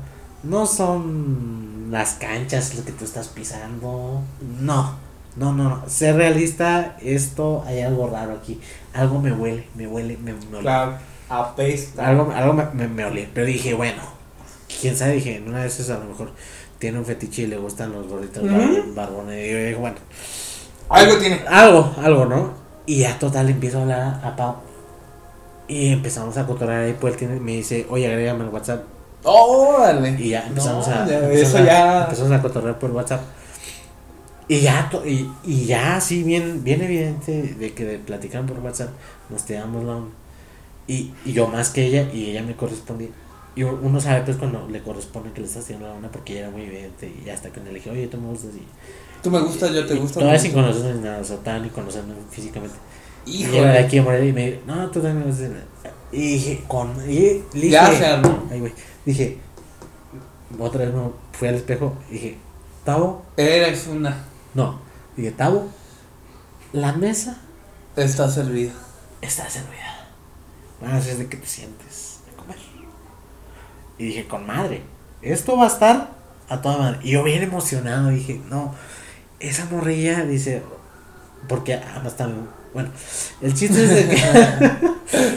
No 0.42 0.66
son 0.66 1.88
las 1.90 2.14
canchas 2.14 2.74
lo 2.76 2.84
que 2.84 2.92
tú 2.92 3.04
estás 3.04 3.28
pisando. 3.28 4.22
No, 4.60 4.96
no, 5.36 5.52
no, 5.52 5.68
no. 5.68 5.82
Ser 5.88 6.16
realista, 6.16 6.96
esto 7.00 7.64
hay 7.66 7.80
algo 7.80 8.08
raro 8.08 8.34
aquí. 8.34 8.60
Algo 8.92 9.20
me 9.20 9.32
huele, 9.32 9.66
me 9.74 9.86
huele, 9.86 10.16
me, 10.16 10.32
me 10.34 10.58
Claro, 10.60 10.96
apesta. 11.28 12.08
Algo, 12.08 12.30
algo 12.32 12.52
me, 12.52 12.64
me, 12.72 12.86
me 12.86 13.04
olía. 13.04 13.28
Pero 13.34 13.46
dije, 13.46 13.74
bueno, 13.74 14.02
quién 14.80 14.96
sabe, 14.96 15.14
dije, 15.14 15.42
una 15.44 15.60
de 15.62 15.66
esas 15.66 15.90
a 15.90 15.98
lo 15.98 16.04
mejor 16.04 16.32
tiene 16.78 16.98
un 16.98 17.04
fetiche 17.04 17.42
y 17.42 17.46
le 17.46 17.56
gustan 17.56 17.92
los 17.92 18.06
gorditos 18.06 18.42
uh 18.42 18.94
barbones. 18.94 19.46
Y 19.46 19.50
yo 19.50 19.58
dije, 19.58 19.74
bueno. 19.74 19.96
Algo 20.88 21.18
tiene. 21.18 21.40
Algo, 21.48 21.94
algo, 22.02 22.24
¿no? 22.26 22.52
Y 22.86 23.00
ya 23.00 23.18
total 23.18 23.50
empiezo 23.50 23.78
a 23.78 23.82
hablar 23.82 24.20
a 24.24 24.36
Pau. 24.36 24.56
Y 25.66 25.92
empezamos 25.92 26.36
a 26.38 26.46
cotorrear 26.46 26.84
ahí, 26.84 26.96
pues 26.98 27.14
él 27.14 27.18
tiene, 27.18 27.40
me 27.40 27.52
dice, 27.52 27.86
oye, 27.90 28.06
agrégame 28.06 28.44
el 28.44 28.50
WhatsApp. 28.50 28.84
¡Órale! 29.22 30.16
Y 30.18 30.30
ya 30.30 30.46
empezamos 30.46 30.88
a. 30.88 31.06
eso 31.32 31.62
ya. 31.62 32.04
Empezamos 32.04 32.32
a 32.32 32.40
cotorrear 32.40 32.78
por 32.78 32.90
WhatsApp. 32.92 33.20
Y 34.50 34.60
ya, 34.60 34.90
y, 35.04 35.28
y 35.44 35.66
ya 35.66 35.96
así 35.96 36.22
bien, 36.22 36.64
bien 36.64 36.80
evidente 36.80 37.42
de 37.42 37.74
que 37.74 37.84
de 37.84 37.98
por 37.98 38.58
WhatsApp 38.60 38.88
nos 39.28 39.44
tiramos 39.44 39.84
la 39.84 40.00
Y, 40.86 41.12
y 41.26 41.34
yo 41.34 41.48
más 41.48 41.68
que 41.68 41.84
ella, 41.84 42.08
y 42.14 42.30
ella 42.30 42.42
me 42.42 42.56
correspondía. 42.56 43.10
Y 43.58 43.64
uno 43.64 44.00
sabe 44.00 44.20
pues 44.20 44.36
cuando 44.36 44.68
le 44.68 44.80
corresponde 44.80 45.32
que 45.32 45.40
le 45.40 45.48
estás 45.48 45.64
haciendo 45.64 45.88
la 45.88 45.94
una 45.94 46.08
porque 46.12 46.34
ella 46.34 46.42
era 46.42 46.50
muy 46.50 46.62
evidente. 46.62 47.12
Y 47.26 47.28
hasta 47.28 47.50
que 47.50 47.58
le 47.58 47.74
dije, 47.74 47.90
oye, 47.90 48.06
tú 48.06 48.16
me 48.16 48.28
gustas. 48.28 48.50
Y, 48.54 48.62
tú 49.20 49.32
me 49.32 49.40
gustas, 49.40 49.72
yo 49.72 49.84
te 49.84 49.96
gusto. 49.96 50.20
Todavía 50.20 50.38
sin 50.38 50.52
conocernos 50.52 50.94
ni 50.94 51.02
nada, 51.02 51.18
o 51.18 51.24
sea, 51.24 51.38
tan 51.38 51.62
ni 51.62 51.68
conocernos 51.68 52.16
físicamente. 52.30 52.76
Y 53.26 53.46
llega 53.46 53.72
de 53.72 53.78
aquí 53.80 53.98
a 53.98 54.04
Morelia 54.04 54.30
y 54.30 54.32
me 54.32 54.46
dice, 54.46 54.60
no, 54.64 54.88
tú 54.90 55.00
también 55.00 55.18
me 55.18 55.24
gustas. 55.24 55.50
Y 56.12 56.34
dije, 56.34 56.62
con. 56.68 56.94
Y 57.10 57.42
dije, 57.52 57.68
ya, 57.68 58.22
Ay, 58.48 58.60
güey. 58.60 58.72
Dije, 59.04 59.38
otra 60.56 60.84
vez 60.84 60.94
no, 60.94 61.14
fui 61.32 61.48
al 61.48 61.56
espejo 61.56 61.96
y 62.10 62.12
dije, 62.12 62.38
Tavo. 62.84 63.24
Eres 63.36 63.88
una. 63.88 64.24
No. 64.54 64.78
Dije, 65.16 65.32
Tavo, 65.32 65.66
la 66.72 66.92
mesa 66.92 67.38
está 67.96 68.30
servida. 68.30 68.74
Está 69.20 69.50
servida. 69.50 70.06
Bueno, 70.78 70.94
así 70.94 71.10
es 71.10 71.18
de 71.18 71.26
que 71.26 71.38
te 71.38 71.46
sientes. 71.48 72.07
Y 73.98 74.06
dije, 74.06 74.26
con 74.26 74.46
madre, 74.46 74.82
esto 75.22 75.56
va 75.56 75.64
a 75.64 75.68
estar 75.68 76.10
a 76.48 76.62
toda 76.62 76.78
madre. 76.78 76.98
Y 77.02 77.10
yo 77.10 77.24
bien 77.24 77.42
emocionado 77.42 78.08
dije, 78.10 78.40
no, 78.48 78.74
esa 79.40 79.66
morrilla, 79.66 80.24
dice, 80.24 80.62
porque 81.48 81.74
además 81.74 82.12
están, 82.12 82.48
bueno, 82.72 82.90
el 83.40 83.54
chiste 83.54 83.84
es 83.84 83.90
de 83.90 84.08
que, 84.08 85.32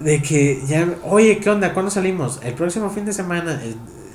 de 0.04 0.22
que 0.22 0.62
ya, 0.66 0.88
oye, 1.04 1.38
¿qué 1.38 1.50
onda? 1.50 1.72
¿Cuándo 1.72 1.90
salimos? 1.90 2.40
El 2.42 2.54
próximo 2.54 2.90
fin 2.90 3.04
de 3.04 3.12
semana. 3.12 3.60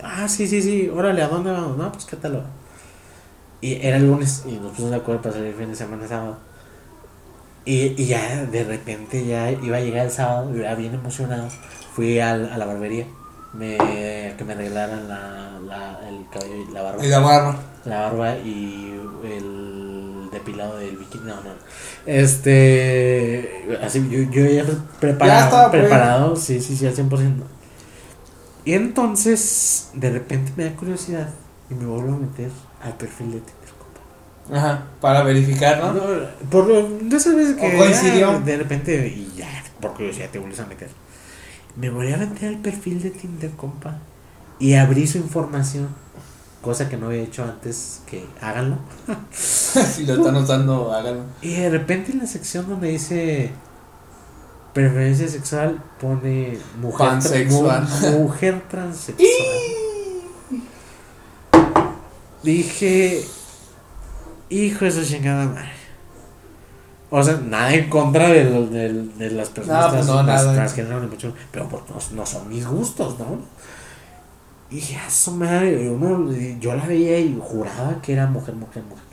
ah, 0.03 0.27
sí, 0.27 0.47
sí, 0.47 0.61
sí, 0.61 0.89
órale, 0.89 1.21
¿a 1.21 1.27
dónde 1.27 1.51
vamos? 1.51 1.77
No, 1.77 1.91
pues 1.91 2.05
qué 2.05 2.17
tal. 2.17 2.45
Y 3.61 3.75
era 3.85 3.97
el 3.97 4.07
lunes 4.07 4.43
y 4.45 4.53
nos 4.53 4.71
pusimos 4.71 4.91
de 4.91 4.97
acuerdo 4.97 5.21
para 5.21 5.35
salir 5.35 5.49
el 5.49 5.55
fin 5.55 5.69
de 5.69 5.75
semana 5.75 6.07
sábado. 6.07 6.37
Y, 7.63 7.99
y 7.99 8.05
ya 8.05 8.45
de 8.45 8.63
repente 8.63 9.25
ya 9.25 9.49
iba 9.49 9.77
a 9.77 9.79
llegar 9.79 10.05
el 10.05 10.11
sábado, 10.11 10.55
iba 10.55 10.75
bien 10.75 10.93
emocionado. 10.93 11.49
Fui 11.95 12.19
al, 12.19 12.51
a 12.51 12.57
la 12.57 12.65
barbería 12.65 13.07
me, 13.57 13.77
que 14.37 14.43
me 14.43 14.53
arreglaran 14.53 15.07
la, 15.07 15.59
la, 15.65 15.99
el 16.07 16.25
cabello 16.31 16.65
y 16.69 16.73
la 16.73 16.81
barba. 16.81 17.05
Y 17.05 17.09
la 17.09 17.19
barba. 17.19 17.59
La 17.85 18.01
barba 18.01 18.37
y 18.37 18.99
el 19.23 20.29
depilado 20.31 20.77
del 20.77 20.97
bikini. 20.97 21.25
No, 21.25 21.35
no. 21.35 21.51
Este. 22.05 23.67
Así, 23.81 24.07
yo, 24.09 24.29
yo 24.31 24.45
ya 24.45 24.65
preparado. 24.99 25.71
Pues. 25.71 25.81
preparado, 25.81 26.35
sí, 26.35 26.61
sí, 26.61 26.75
sí, 26.75 26.85
al 26.85 26.95
100%. 26.95 27.43
Y 28.65 28.73
entonces, 28.73 29.89
de 29.93 30.11
repente 30.11 30.51
me 30.55 30.65
da 30.65 30.75
curiosidad 30.75 31.29
y 31.69 31.75
me 31.75 31.85
vuelvo 31.85 32.15
a 32.15 32.17
meter 32.17 32.49
al 32.81 32.93
perfil 32.93 33.33
de 33.33 33.39
Tinder. 33.41 33.65
Ajá, 34.53 34.85
para 35.01 35.23
verificar, 35.23 35.83
¿no? 35.83 35.99
por 36.51 36.67
de 36.67 37.17
esas 37.17 37.35
veces 37.35 37.55
que. 37.55 37.77
coincidió. 37.77 38.39
de 38.39 38.57
repente, 38.57 39.07
y 39.07 39.33
ya, 39.35 39.47
por 39.81 39.93
curiosidad 39.93 40.29
te 40.29 40.37
vuelves 40.37 40.59
a 40.59 40.67
meter. 40.67 40.89
Me 41.75 41.89
volví 41.89 42.13
a 42.13 42.17
meter 42.17 42.49
al 42.49 42.57
perfil 42.59 43.01
de 43.01 43.09
Tinder, 43.11 43.51
compa. 43.51 43.97
Y 44.59 44.73
abrí 44.75 45.07
su 45.07 45.17
información. 45.17 45.89
Cosa 46.61 46.89
que 46.89 46.97
no 46.97 47.07
había 47.07 47.21
hecho 47.21 47.43
antes, 47.43 48.01
que 48.07 48.25
háganlo. 48.41 48.77
si 49.31 50.05
lo 50.05 50.15
están 50.15 50.35
usando, 50.35 50.91
háganlo. 50.93 51.23
Y 51.41 51.53
de 51.53 51.69
repente 51.69 52.11
en 52.11 52.19
la 52.19 52.27
sección 52.27 52.67
donde 52.67 52.89
dice 52.89 53.51
preferencia 54.73 55.29
sexual 55.29 55.81
pone 56.01 56.57
mujer, 56.81 57.07
Pansexual. 57.07 57.87
mujer 58.17 58.63
transexual. 58.69 59.29
Dije, 62.43 63.23
hijo 64.49 64.85
de 64.85 64.91
su 64.91 65.03
chingada 65.05 65.45
madre. 65.45 65.71
O 67.17 67.23
sea, 67.23 67.37
nada 67.37 67.73
en 67.73 67.89
contra 67.89 68.27
de, 68.27 68.43
de, 68.43 69.31
las 69.31 69.47
personas 69.47 69.85
no, 69.85 69.91
pues 69.93 70.05
no, 70.05 70.53
transgénero, 70.53 71.09
pero 71.49 71.69
no, 71.71 72.15
no, 72.17 72.25
son 72.25 72.49
mis 72.49 72.67
gustos, 72.67 73.17
¿no? 73.17 73.37
Y 74.69 74.79
eso 74.79 75.31
madre, 75.31 75.89
yo 76.59 76.75
la 76.75 76.85
veía 76.85 77.17
y 77.17 77.39
juraba 77.41 78.01
que 78.01 78.11
era 78.11 78.27
mujer, 78.27 78.55
mujer, 78.55 78.83
mujer. 78.83 79.05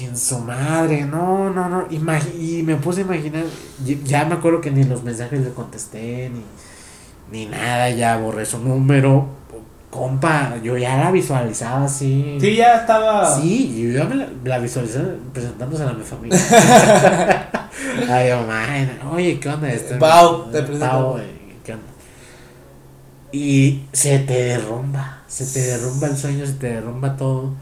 Y 0.00 0.04
en 0.04 0.16
su 0.16 0.38
madre, 0.38 1.04
no, 1.04 1.50
no, 1.50 1.68
no. 1.68 1.86
y 1.90 2.62
me 2.62 2.76
puse 2.76 3.02
a 3.02 3.04
imaginar, 3.04 3.44
ya 4.04 4.24
me 4.24 4.36
acuerdo 4.36 4.62
que 4.62 4.70
ni 4.70 4.84
los 4.84 5.02
mensajes 5.02 5.42
le 5.42 5.50
contesté, 5.50 6.30
ni, 6.30 6.42
ni 7.30 7.50
nada, 7.50 7.90
ya 7.90 8.16
borré 8.16 8.46
su 8.46 8.58
número 8.60 9.26
compa, 9.90 10.56
yo 10.62 10.76
ya 10.76 10.96
la 10.96 11.10
visualizaba 11.10 11.84
así. 11.84 12.38
Sí, 12.40 12.56
ya 12.56 12.80
estaba. 12.80 13.40
Sí, 13.40 13.82
yo 13.82 13.98
ya 13.98 14.04
me 14.04 14.26
la, 14.44 14.58
visualizaba 14.58 15.08
presentándose 15.32 15.82
a 15.82 15.92
mi 15.92 16.04
familia. 16.04 16.38
Ay, 18.10 18.30
mamá, 18.32 18.66
oye, 19.12 19.38
¿qué 19.38 19.48
onda? 19.48 19.70
Este, 19.70 19.96
Pau, 19.96 20.50
te 20.50 20.62
Pau, 20.62 21.18
¿qué 21.64 21.72
onda? 21.72 21.84
Y 23.32 23.82
se 23.92 24.18
te 24.20 24.44
derrumba, 24.44 25.22
se 25.26 25.46
te 25.46 25.60
derrumba 25.60 26.08
el 26.08 26.16
sueño, 26.16 26.46
se 26.46 26.54
te 26.54 26.68
derrumba 26.74 27.16
todo. 27.16 27.54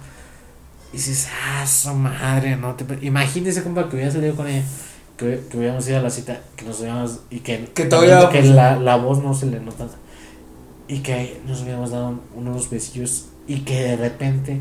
Y 0.92 0.96
dices, 0.96 1.28
ah, 1.44 1.66
su 1.66 1.92
madre, 1.94 2.56
no 2.56 2.74
te. 2.74 2.84
Imagínese, 3.04 3.62
compa, 3.62 3.88
que 3.88 3.96
hubiera 3.96 4.10
salido 4.10 4.34
con 4.34 4.46
ella. 4.48 4.64
Que, 5.16 5.42
que 5.50 5.56
hubiéramos 5.56 5.88
ido 5.88 5.98
a 5.98 6.02
la 6.02 6.10
cita, 6.10 6.40
que 6.56 6.64
nos 6.64 6.80
hubiéramos. 6.80 7.20
Y 7.30 7.40
que, 7.40 7.64
que, 7.74 7.86
todavía, 7.86 8.28
que 8.30 8.42
la, 8.42 8.76
la 8.76 8.96
voz 8.96 9.22
no 9.22 9.34
se 9.34 9.46
le 9.46 9.60
nota 9.60 9.86
y 10.88 11.00
que 11.00 11.40
nos 11.46 11.62
hubiéramos 11.62 11.90
dado 11.90 12.20
unos 12.34 12.70
besillos 12.70 13.26
y 13.46 13.60
que 13.60 13.82
de 13.82 13.96
repente 13.96 14.60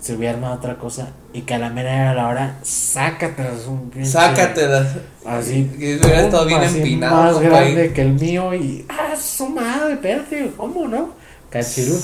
se 0.00 0.14
hubiera 0.14 0.34
armado 0.34 0.54
otra 0.54 0.78
cosa 0.78 1.10
y 1.32 1.42
que 1.42 1.54
a 1.54 1.58
la 1.58 1.70
mera 1.70 1.94
era 1.94 2.14
la 2.14 2.28
hora, 2.28 2.58
sácatelas 2.62 3.66
un 3.66 3.90
pinche. 3.90 4.10
Sácatelas. 4.10 4.88
Así. 5.24 5.70
Que 5.78 5.96
hubiera 5.96 6.22
estado 6.22 6.46
bien 6.46 6.62
empinado. 6.62 7.16
Más 7.16 7.40
grande 7.40 7.92
que 7.92 8.02
el 8.02 8.12
mío 8.14 8.54
y. 8.54 8.86
¡Ah, 8.88 9.14
su 9.16 9.48
madre! 9.48 9.94
Espérate, 9.94 10.52
¿cómo 10.56 10.86
no? 10.86 11.10
Cachirú. 11.50 11.98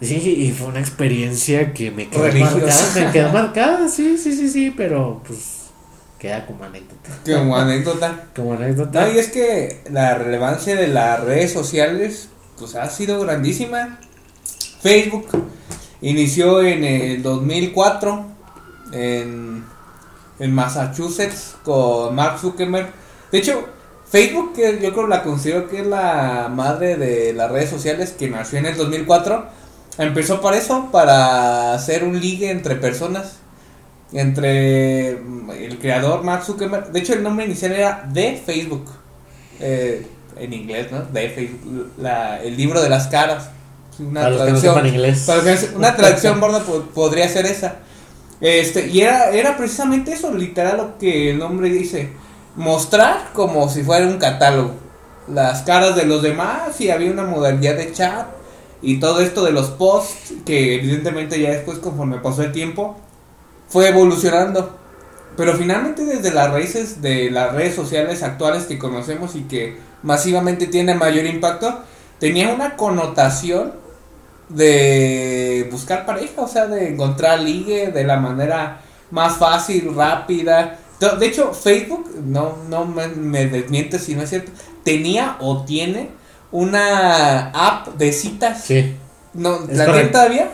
Sí, 0.00 0.14
y 0.14 0.52
fue 0.52 0.68
una 0.68 0.80
experiencia 0.80 1.72
que 1.72 1.90
me 1.90 2.08
quedó 2.08 2.22
marcada. 2.22 2.84
Me 2.94 3.10
quedó 3.10 3.32
marcada, 3.32 3.88
sí, 3.88 4.16
sí, 4.16 4.32
sí, 4.32 4.48
sí, 4.48 4.72
pero 4.76 5.20
pues 5.26 5.70
queda 6.18 6.46
como 6.46 6.64
anécdota. 6.64 7.10
Como 7.24 7.56
anécdota. 7.56 8.24
como 8.34 8.52
anécdota. 8.52 9.06
No, 9.06 9.12
y 9.12 9.18
es 9.18 9.28
que 9.28 9.82
la 9.90 10.14
relevancia 10.14 10.76
de 10.76 10.88
las 10.88 11.24
redes 11.24 11.52
sociales 11.52 12.28
pues 12.58 12.74
ha 12.74 12.88
sido 12.90 13.20
grandísima. 13.20 13.98
Facebook 14.80 15.28
inició 16.00 16.62
en 16.62 16.84
el 16.84 17.22
2004 17.22 18.24
en, 18.92 19.64
en 20.38 20.54
Massachusetts 20.54 21.56
con 21.64 22.14
Mark 22.14 22.38
Zuckerberg. 22.38 22.90
De 23.30 23.38
hecho, 23.38 23.64
Facebook, 24.10 24.54
que 24.54 24.78
yo 24.80 24.92
creo 24.92 25.06
la 25.06 25.22
considero 25.22 25.68
que 25.68 25.80
es 25.80 25.86
la 25.86 26.48
madre 26.50 26.96
de 26.96 27.32
las 27.32 27.50
redes 27.50 27.70
sociales 27.70 28.14
que 28.18 28.28
nació 28.28 28.58
en 28.58 28.66
el 28.66 28.76
2004, 28.76 29.46
empezó 29.98 30.40
para 30.40 30.56
eso, 30.56 30.88
para 30.90 31.74
hacer 31.74 32.04
un 32.04 32.18
ligue 32.18 32.50
entre 32.50 32.76
personas. 32.76 33.36
Entre 34.10 35.10
el 35.10 35.78
creador 35.78 36.24
Mark 36.24 36.42
Zuckerberg. 36.42 36.92
De 36.92 37.00
hecho, 37.00 37.12
el 37.12 37.22
nombre 37.22 37.44
inicial 37.44 37.72
era 37.72 38.08
de 38.10 38.40
Facebook. 38.42 38.86
Eh, 39.60 40.06
en 40.38 40.52
inglés, 40.52 40.88
¿no? 40.90 41.02
De 41.02 41.50
la, 41.98 42.42
el 42.42 42.56
libro 42.56 42.80
de 42.82 42.88
las 42.88 43.08
caras. 43.08 43.50
Una 43.98 44.22
para 44.22 44.36
traducción. 44.36 44.86
inglés. 44.86 45.26
una 45.74 45.96
traducción 45.96 46.40
borda 46.40 46.62
podría 46.94 47.28
ser 47.28 47.46
esa. 47.46 47.76
Este, 48.40 48.86
y 48.88 49.00
era, 49.00 49.30
era 49.30 49.56
precisamente 49.56 50.12
eso, 50.12 50.32
literal 50.32 50.76
lo 50.76 50.98
que 50.98 51.30
el 51.30 51.38
nombre 51.38 51.70
dice. 51.70 52.10
Mostrar 52.56 53.30
como 53.32 53.68
si 53.68 53.82
fuera 53.82 54.06
un 54.06 54.18
catálogo. 54.18 54.74
Las 55.28 55.62
caras 55.62 55.96
de 55.96 56.06
los 56.06 56.22
demás 56.22 56.80
y 56.80 56.90
había 56.90 57.10
una 57.10 57.24
modalidad 57.24 57.76
de 57.76 57.92
chat 57.92 58.28
y 58.80 59.00
todo 59.00 59.20
esto 59.20 59.44
de 59.44 59.52
los 59.52 59.70
posts 59.70 60.32
que 60.46 60.76
evidentemente 60.76 61.40
ya 61.40 61.50
después 61.50 61.78
conforme 61.78 62.18
pasó 62.18 62.42
el 62.42 62.52
tiempo 62.52 62.96
fue 63.68 63.88
evolucionando. 63.88 64.76
Pero 65.36 65.54
finalmente 65.54 66.04
desde 66.04 66.32
las 66.32 66.50
raíces 66.50 67.02
de 67.02 67.30
las 67.30 67.52
redes 67.52 67.74
sociales 67.74 68.22
actuales 68.22 68.64
que 68.64 68.78
conocemos 68.78 69.36
y 69.36 69.42
que 69.42 69.76
masivamente 70.02 70.66
tiene 70.66 70.94
mayor 70.94 71.26
impacto, 71.26 71.80
tenía 72.18 72.52
una 72.52 72.76
connotación 72.76 73.72
de 74.48 75.68
buscar 75.70 76.06
pareja, 76.06 76.42
o 76.42 76.48
sea, 76.48 76.66
de 76.66 76.88
encontrar 76.88 77.40
ligue 77.40 77.90
de 77.92 78.04
la 78.04 78.16
manera 78.16 78.80
más 79.10 79.36
fácil, 79.36 79.94
rápida. 79.94 80.78
De 81.18 81.26
hecho, 81.26 81.52
Facebook, 81.52 82.10
no, 82.24 82.56
no 82.68 82.84
me, 82.84 83.08
me 83.08 83.46
desmiente 83.46 83.98
si 83.98 84.14
no 84.14 84.22
es 84.22 84.30
cierto, 84.30 84.52
tenía 84.84 85.36
o 85.40 85.64
tiene 85.64 86.10
una 86.50 87.50
app 87.50 87.88
de 87.96 88.12
citas. 88.12 88.64
Sí. 88.64 88.96
No, 89.34 89.60
¿La 89.70 89.84
tienen 89.84 90.10
todavía? 90.10 90.50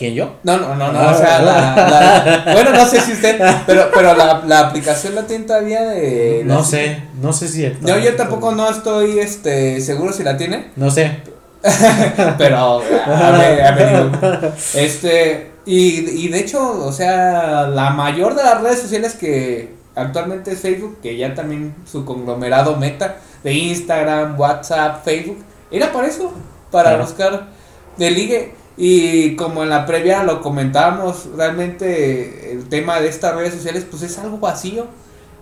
¿Quién 0.00 0.14
yo? 0.14 0.36
No, 0.44 0.56
no, 0.56 0.74
no, 0.76 0.92
no, 0.92 1.10
o 1.10 1.14
sea, 1.14 1.42
la, 1.42 2.42
bueno, 2.54 2.70
no 2.72 2.86
sé 2.86 3.02
si 3.02 3.12
usted, 3.12 3.38
pero, 3.66 3.90
pero 3.92 4.16
la, 4.16 4.42
la 4.46 4.60
aplicación 4.60 5.14
la 5.14 5.26
tiene 5.26 5.44
todavía 5.44 5.82
de... 5.82 6.40
No 6.46 6.64
sé, 6.64 7.02
no 7.20 7.34
sé 7.34 7.48
si... 7.48 7.70
No, 7.82 7.98
yo 7.98 8.16
tampoco 8.16 8.52
no 8.52 8.70
estoy, 8.70 9.18
este, 9.18 9.78
seguro 9.82 10.14
si 10.14 10.22
la 10.22 10.38
tiene. 10.38 10.70
No 10.76 10.90
sé. 10.90 11.18
pero, 12.38 12.80
a 12.80 13.30
ver, 13.32 13.62
a 13.62 13.72
ver, 13.72 14.52
este, 14.72 15.50
y, 15.66 16.24
y 16.24 16.28
de 16.28 16.38
hecho, 16.38 16.82
o 16.82 16.92
sea, 16.92 17.66
la 17.66 17.90
mayor 17.90 18.34
de 18.34 18.42
las 18.42 18.62
redes 18.62 18.80
sociales 18.80 19.16
que 19.16 19.74
actualmente 19.94 20.52
es 20.52 20.60
Facebook, 20.60 20.96
que 21.02 21.18
ya 21.18 21.34
también 21.34 21.74
su 21.84 22.06
conglomerado 22.06 22.74
meta 22.76 23.16
de 23.44 23.52
Instagram, 23.52 24.40
WhatsApp, 24.40 25.04
Facebook, 25.04 25.44
era 25.70 25.92
para 25.92 26.08
eso, 26.08 26.32
para 26.70 26.96
buscar 26.96 27.48
de 27.98 28.10
ligue. 28.10 28.59
Y 28.82 29.36
como 29.36 29.62
en 29.62 29.68
la 29.68 29.84
previa 29.84 30.22
lo 30.22 30.40
comentábamos, 30.40 31.28
realmente 31.36 32.50
el 32.50 32.66
tema 32.70 32.98
de 32.98 33.08
estas 33.08 33.34
redes 33.34 33.52
sociales 33.52 33.86
pues 33.88 34.02
es 34.02 34.16
algo 34.16 34.38
vacío. 34.38 34.86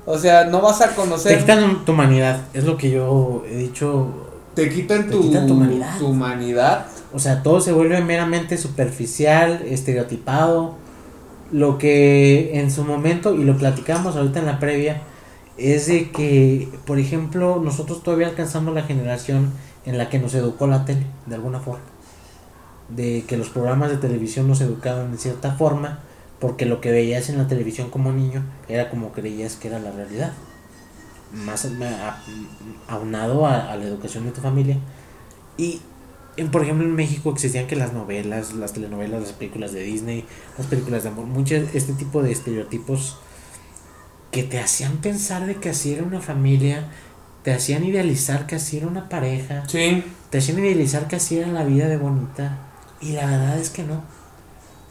O 0.07 0.18
sea, 0.18 0.47
no 0.47 0.61
vas 0.61 0.80
a 0.80 0.97
conocer... 0.97 1.35
Te 1.35 1.38
quitan 1.38 1.85
tu 1.85 1.92
humanidad, 1.92 2.40
es 2.52 2.64
lo 2.64 2.76
que 2.76 2.90
yo 2.90 3.45
he 3.49 3.54
dicho. 3.54 4.09
Te 4.57 4.68
quitan, 4.68 5.09
tu, 5.09 5.21
humanidad. 5.21 5.99
tu 6.00 6.09
humanidad. 6.09 6.87
O 7.14 7.21
sea, 7.21 7.45
todo 7.45 7.61
se 7.61 7.71
vuelve 7.71 8.00
meramente 8.00 8.59
superficial, 8.59 9.62
estereotipado. 9.68 10.75
Lo 11.52 11.78
que 11.78 12.59
en 12.59 12.73
su 12.73 12.83
momento, 12.83 13.37
y 13.37 13.45
lo 13.45 13.57
platicamos 13.57 14.16
ahorita 14.16 14.40
en 14.40 14.47
la 14.47 14.59
previa, 14.59 15.02
es 15.57 15.87
de 15.87 16.11
que, 16.11 16.68
por 16.87 16.99
ejemplo, 16.99 17.61
nosotros 17.62 18.02
todavía 18.02 18.26
alcanzamos 18.26 18.75
la 18.75 18.83
generación 18.83 19.52
en 19.87 19.97
la 19.97 20.09
que 20.09 20.18
nos 20.18 20.35
educó 20.35 20.66
la 20.66 20.85
tele, 20.85 21.07
de 21.26 21.37
alguna 21.37 21.61
forma 21.61 21.85
de 22.88 23.25
que 23.26 23.37
los 23.37 23.50
programas 23.50 23.90
de 23.90 23.99
televisión 23.99 24.49
nos 24.49 24.61
educaban 24.61 25.12
de 25.12 25.18
cierta 25.18 25.52
forma, 25.52 26.00
porque 26.40 26.66
lo 26.66 26.80
que 26.80 26.90
veías 26.90 27.28
en 27.28 27.38
la 27.38 27.49
televisión 27.49 27.90
como 27.90 28.12
niño 28.12 28.42
era 28.68 28.90
como 28.90 29.12
creías 29.12 29.57
que 29.57 29.68
era 29.68 29.78
la 29.78 29.90
realidad. 29.90 30.33
Más 31.33 31.68
aunado 32.87 33.47
a, 33.47 33.76
la 33.76 33.85
educación 33.85 34.25
de 34.25 34.30
tu 34.30 34.40
familia. 34.40 34.78
Y, 35.59 35.83
por 36.50 36.62
ejemplo, 36.62 36.87
en 36.87 36.95
México 36.95 37.30
existían 37.30 37.66
que 37.66 37.76
las 37.76 37.92
novelas, 37.92 38.54
las 38.54 38.73
telenovelas, 38.73 39.21
las 39.21 39.33
películas 39.33 39.73
de 39.73 39.83
Disney, 39.83 40.25
las 40.57 40.66
películas 40.68 41.02
de 41.02 41.11
amor, 41.11 41.26
muchos, 41.26 41.75
este 41.75 41.92
tipo 41.92 42.23
de 42.23 42.33
estereotipos 42.33 43.18
que 44.30 44.42
te 44.45 44.59
hacían 44.59 44.99
pensar 44.99 45.47
de 45.47 45.57
que 45.57 45.71
así 45.71 45.92
era 45.92 46.04
una 46.04 46.21
familia, 46.21 46.88
te 47.42 47.52
hacían 47.52 47.85
idealizar 47.85 48.47
que 48.47 48.57
así 48.57 48.78
era 48.78 48.87
una 48.87 49.09
pareja, 49.09 49.64
te 49.66 50.38
hacían 50.38 50.59
idealizar 50.59 51.09
que 51.09 51.16
así 51.16 51.38
era 51.38 51.49
la 51.49 51.64
vida 51.64 51.88
de 51.88 51.97
bonita 51.97 52.67
y 53.00 53.12
la 53.12 53.26
verdad 53.26 53.58
es 53.58 53.70
que 53.70 53.82
no. 53.82 54.02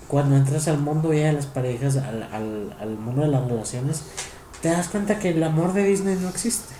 Cuando 0.08 0.36
entras 0.36 0.68
al 0.68 0.78
mundo 0.78 1.14
ya 1.14 1.28
de 1.28 1.34
las 1.34 1.48
parejas, 1.48 1.98
al, 1.98 2.24
al, 2.32 2.76
al 2.80 2.90
mundo 2.98 3.24
de 3.24 3.28
las 3.28 3.46
relaciones, 3.48 4.04
te 4.62 4.70
das 4.70 4.88
cuenta 4.88 5.20
que 5.20 5.30
el 5.30 5.44
amor 5.44 5.74
de 5.74 5.84
Disney 5.84 6.18
no 6.22 6.30
existe. 6.30 6.74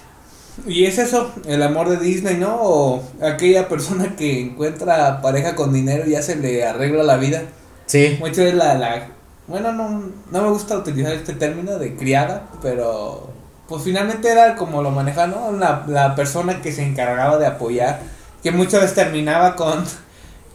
Y 0.66 0.86
es 0.86 0.98
eso, 0.98 1.32
el 1.46 1.62
amor 1.62 1.90
de 1.90 1.98
Disney, 1.98 2.38
¿no? 2.38 2.56
O 2.60 3.04
aquella 3.22 3.68
persona 3.68 4.16
que 4.16 4.42
encuentra 4.42 5.22
pareja 5.22 5.56
con 5.56 5.74
dinero 5.74 6.06
y 6.08 6.12
ya 6.12 6.22
se 6.22 6.36
le 6.36 6.66
arregla 6.66 7.04
la 7.04 7.18
vida. 7.18 7.44
Sí. 7.86 8.18
Mucho 8.20 8.42
es 8.42 8.56
la, 8.56 8.74
la 8.76 9.08
bueno, 9.48 9.72
no, 9.72 10.04
no 10.32 10.42
me 10.42 10.50
gusta 10.50 10.78
utilizar 10.78 11.14
este 11.14 11.34
término 11.34 11.78
de 11.78 11.96
criada, 11.96 12.50
pero 12.62 13.30
pues 13.68 13.84
finalmente 13.84 14.30
era 14.30 14.56
como 14.56 14.82
lo 14.82 14.92
manejaba, 14.92 15.28
¿no? 15.28 15.52
La, 15.54 15.86
la 15.88 16.16
persona 16.16 16.62
que 16.62 16.72
se 16.74 16.84
encargaba 16.84 17.38
de 17.38 17.46
apoyar, 17.46 18.02
que 18.44 18.52
muchas 18.52 18.82
veces 18.82 18.96
terminaba 18.96 19.56
con 19.56 19.86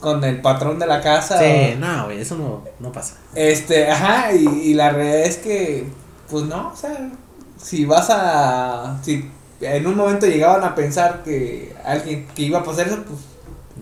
con 0.03 0.23
el 0.25 0.43
patrón 0.43 0.79
de 0.79 0.87
la 0.87 1.01
casa. 1.01 1.39
Sí, 1.39 1.77
no, 1.79 2.07
güey, 2.07 2.21
eso 2.21 2.37
no, 2.37 2.63
no 2.81 2.93
pasa. 2.93 3.17
Este, 3.35 3.89
ajá, 3.91 4.35
y, 4.35 4.45
y, 4.47 4.75
la 4.75 4.91
realidad 4.91 5.21
es 5.21 5.39
que, 5.39 5.87
pues 6.29 6.45
no, 6.45 6.73
o 6.73 6.77
sea, 6.77 7.11
si 7.57 7.87
vas 7.87 8.09
a, 8.11 8.99
si 9.03 9.31
en 9.61 9.87
un 9.87 9.97
momento 9.97 10.27
llegaban 10.27 10.65
a 10.65 10.75
pensar 10.75 11.23
que 11.23 11.75
alguien 11.85 12.27
que 12.35 12.43
iba 12.43 12.59
a 12.59 12.65
pasar 12.65 12.89
eso, 12.89 13.03
pues 13.05 13.21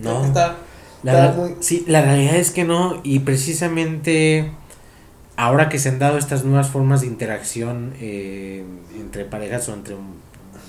no. 0.00 0.24
Está, 0.24 0.56
la, 1.02 1.34
Sí, 1.60 1.84
la 1.88 2.02
realidad 2.02 2.36
es 2.36 2.50
que 2.50 2.64
no, 2.64 3.00
y 3.02 3.20
precisamente 3.20 4.52
ahora 5.36 5.70
que 5.70 5.78
se 5.78 5.88
han 5.88 5.98
dado 5.98 6.18
estas 6.18 6.44
nuevas 6.44 6.68
formas 6.68 7.00
de 7.00 7.06
interacción 7.06 7.94
eh, 7.98 8.62
entre 8.94 9.24
parejas 9.24 9.68
o 9.70 9.72
entre 9.72 9.96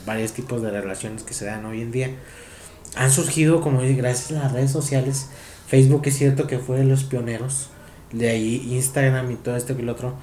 varios 0.06 0.32
tipos 0.32 0.62
de 0.62 0.71
relaciones 0.71 1.23
que 1.23 1.34
se 1.34 1.45
dan 1.45 1.65
hoy 1.65 1.82
en 1.82 1.91
día, 1.91 2.10
han 2.95 3.12
surgido, 3.12 3.62
como 3.62 3.82
gracias 3.82 4.32
a 4.32 4.43
las 4.43 4.51
redes 4.51 4.71
sociales. 4.71 5.27
Facebook 5.67 6.01
es 6.06 6.17
cierto 6.17 6.47
que 6.47 6.60
fue 6.60 6.77
de 6.77 6.86
los 6.86 7.04
pioneros. 7.04 7.69
De 8.12 8.30
ahí 8.30 8.67
Instagram 8.71 9.32
y 9.32 9.36
todo 9.36 9.56
esto 9.56 9.75
que 9.75 9.82
el 9.82 9.89
otro. 9.89 10.15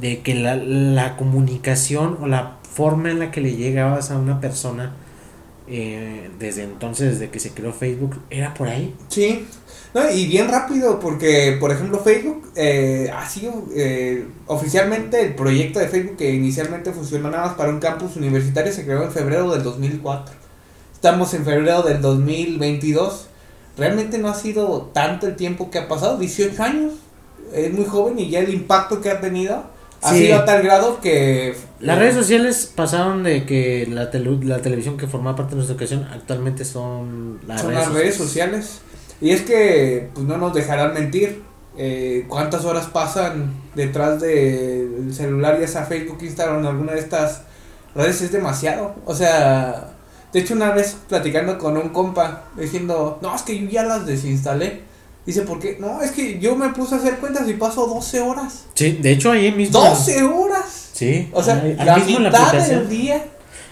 De 0.00 0.20
que 0.20 0.34
la, 0.34 0.56
la 0.56 1.16
comunicación 1.16 2.18
o 2.20 2.26
la 2.26 2.58
forma 2.62 3.10
en 3.10 3.18
la 3.18 3.30
que 3.30 3.40
le 3.40 3.56
llegabas 3.56 4.10
a 4.10 4.18
una 4.18 4.40
persona 4.40 4.94
eh, 5.70 6.30
desde 6.38 6.62
entonces, 6.62 7.18
desde 7.18 7.30
que 7.30 7.40
se 7.40 7.50
creó 7.50 7.72
Facebook, 7.72 8.18
era 8.30 8.54
por 8.54 8.68
ahí. 8.68 8.94
Sí, 9.08 9.46
no, 9.94 10.10
y 10.10 10.26
bien 10.26 10.48
rápido, 10.48 10.98
porque 10.98 11.56
por 11.60 11.70
ejemplo 11.70 11.98
Facebook 11.98 12.52
eh, 12.56 13.10
ha 13.14 13.28
sido 13.28 13.66
eh, 13.74 14.26
oficialmente 14.46 15.20
el 15.20 15.34
proyecto 15.34 15.78
de 15.78 15.88
Facebook 15.88 16.16
que 16.16 16.32
inicialmente 16.32 16.92
funcionó 16.92 17.30
nada 17.30 17.48
más 17.48 17.54
para 17.56 17.70
un 17.70 17.80
campus 17.80 18.16
universitario, 18.16 18.72
se 18.72 18.84
creó 18.84 19.02
en 19.02 19.12
febrero 19.12 19.50
del 19.52 19.62
2004. 19.62 20.34
Estamos 20.98 21.32
en 21.32 21.44
febrero 21.44 21.82
del 21.82 22.00
2022. 22.00 23.28
Realmente 23.76 24.18
no 24.18 24.28
ha 24.30 24.34
sido 24.34 24.90
tanto 24.92 25.28
el 25.28 25.36
tiempo 25.36 25.70
que 25.70 25.78
ha 25.78 25.86
pasado, 25.86 26.18
18 26.18 26.60
años. 26.60 26.94
Es 27.54 27.72
muy 27.72 27.84
joven 27.84 28.18
y 28.18 28.30
ya 28.30 28.40
el 28.40 28.52
impacto 28.52 29.00
que 29.00 29.08
ha 29.08 29.20
tenido 29.20 29.62
ha 30.02 30.12
sido 30.12 30.38
a 30.38 30.44
tal 30.44 30.60
grado 30.64 31.00
que... 31.00 31.54
Las 31.78 32.00
redes 32.00 32.16
sociales 32.16 32.72
pasaron 32.74 33.22
de 33.22 33.46
que 33.46 33.86
la, 33.88 34.10
la 34.12 34.60
televisión 34.60 34.96
que 34.96 35.06
formaba 35.06 35.36
parte 35.36 35.50
de 35.50 35.58
nuestra 35.58 35.74
educación 35.74 36.04
actualmente 36.12 36.64
son 36.64 37.38
las, 37.46 37.60
son 37.60 37.70
redes, 37.70 37.86
las 37.86 37.94
redes 37.94 38.16
sociales. 38.16 38.80
Y 39.20 39.30
es 39.30 39.42
que 39.42 40.10
pues 40.14 40.26
no 40.26 40.36
nos 40.36 40.52
dejarán 40.52 40.94
mentir. 40.94 41.44
Eh, 41.76 42.24
cuántas 42.26 42.64
horas 42.64 42.86
pasan 42.86 43.54
detrás 43.76 44.20
del 44.20 45.14
celular, 45.14 45.60
ya 45.60 45.68
sea 45.68 45.84
Facebook, 45.84 46.18
Instagram, 46.22 46.66
alguna 46.66 46.94
de 46.94 46.98
estas 46.98 47.42
redes 47.94 48.20
es 48.20 48.32
demasiado. 48.32 48.96
O 49.04 49.14
sea, 49.14 49.94
de 50.32 50.40
hecho, 50.40 50.54
una 50.54 50.72
vez 50.72 50.96
platicando 51.08 51.58
con 51.58 51.76
un 51.76 51.88
compa, 51.90 52.44
diciendo, 52.56 53.18
no, 53.22 53.34
es 53.34 53.42
que 53.42 53.58
yo 53.58 53.68
ya 53.68 53.82
las 53.84 54.06
desinstalé. 54.06 54.82
Dice, 55.24 55.42
¿por 55.42 55.58
qué? 55.58 55.76
No, 55.78 56.00
es 56.00 56.12
que 56.12 56.38
yo 56.38 56.56
me 56.56 56.70
puse 56.70 56.94
a 56.94 56.98
hacer 56.98 57.18
cuentas 57.18 57.48
y 57.48 57.54
paso 57.54 57.86
12 57.86 58.20
horas. 58.20 58.66
Sí, 58.74 58.92
de 58.92 59.12
hecho 59.12 59.30
ahí 59.30 59.52
mismo. 59.52 59.80
¡12 59.80 60.22
horas! 60.22 60.90
Sí. 60.92 61.28
O 61.32 61.42
sea, 61.42 61.62
la 61.84 61.98
mitad 61.98 62.52
del 62.52 62.88
día. 62.88 63.24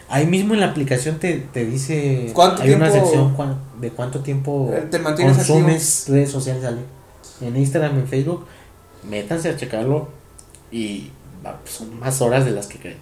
Ahí 0.08 0.26
mismo 0.26 0.54
en 0.54 0.60
la 0.60 0.66
aplicación 0.66 1.18
te, 1.18 1.38
te 1.52 1.64
dice. 1.64 2.30
¿Cuánto 2.32 2.62
hay 2.62 2.72
una 2.72 2.90
sección 2.90 3.34
de 3.80 3.90
cuánto 3.90 4.20
tiempo 4.20 4.70
eh, 4.72 4.86
te 4.90 5.02
consumes 5.02 6.06
redes 6.08 6.30
sociales. 6.30 6.64
En 7.40 7.56
Instagram, 7.56 7.98
en 7.98 8.08
Facebook, 8.08 8.46
métanse 9.08 9.50
a 9.50 9.56
checarlo 9.56 10.08
y 10.70 11.10
son 11.64 11.98
más 12.00 12.20
horas 12.20 12.44
de 12.44 12.50
las 12.50 12.66
que 12.66 12.78
creen. 12.78 12.98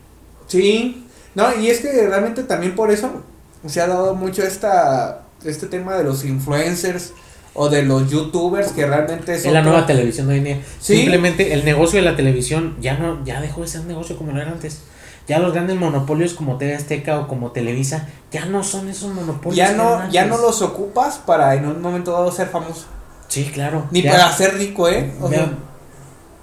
Sí, 0.49 1.07
no, 1.35 1.57
y 1.61 1.69
es 1.69 1.81
que 1.81 2.07
realmente 2.07 2.43
también 2.43 2.75
por 2.75 2.91
eso 2.91 3.23
se 3.67 3.81
ha 3.81 3.87
dado 3.87 4.15
mucho 4.15 4.43
esta, 4.43 5.23
este 5.45 5.67
tema 5.67 5.95
de 5.95 6.05
los 6.05 6.25
influencers 6.25 7.13
o 7.55 7.69
de 7.69 7.83
los 7.83 8.11
youtubers 8.11 8.73
que 8.73 8.87
realmente 8.87 9.35
es 9.35 9.47
la 9.47 9.63
nueva 9.63 9.87
televisión 9.87 10.27
de 10.27 10.33
hoy 10.33 10.39
en 10.39 10.45
día. 10.45 10.61
Simplemente 10.81 11.53
el 11.53 11.65
negocio 11.65 12.01
de 12.01 12.05
la 12.05 12.17
televisión 12.17 12.77
ya 12.81 12.99
no 12.99 13.25
ya 13.25 13.41
dejó 13.41 13.63
de 13.63 13.69
ser 13.69 13.83
un 13.83 13.89
negocio 13.89 14.17
como 14.17 14.33
lo 14.33 14.41
era 14.41 14.51
antes. 14.51 14.81
Ya 15.27 15.39
los 15.39 15.55
grandes 15.55 15.77
monopolios 15.77 16.35
como 16.35 16.59
TV 16.59 16.75
Azteca 16.75 17.19
o 17.19 17.29
como 17.29 17.53
Televisa 17.53 18.09
ya 18.31 18.45
no 18.45 18.63
son 18.63 18.89
esos 18.89 19.15
monopolios. 19.15 19.57
Ya 19.57 19.73
no 19.73 20.11
ya 20.11 20.27
no 20.27 20.37
los 20.37 20.61
ocupas 20.61 21.19
para 21.19 21.55
en 21.55 21.67
un 21.67 21.81
momento 21.81 22.13
dado 22.13 22.31
ser 22.31 22.49
famoso. 22.49 22.87
Sí, 23.29 23.51
claro. 23.53 23.87
Ni 23.91 24.03
para 24.03 24.31
ser 24.33 24.59
rico, 24.59 24.89
¿eh? 24.89 25.13
O 25.21 25.29
sea, 25.29 25.53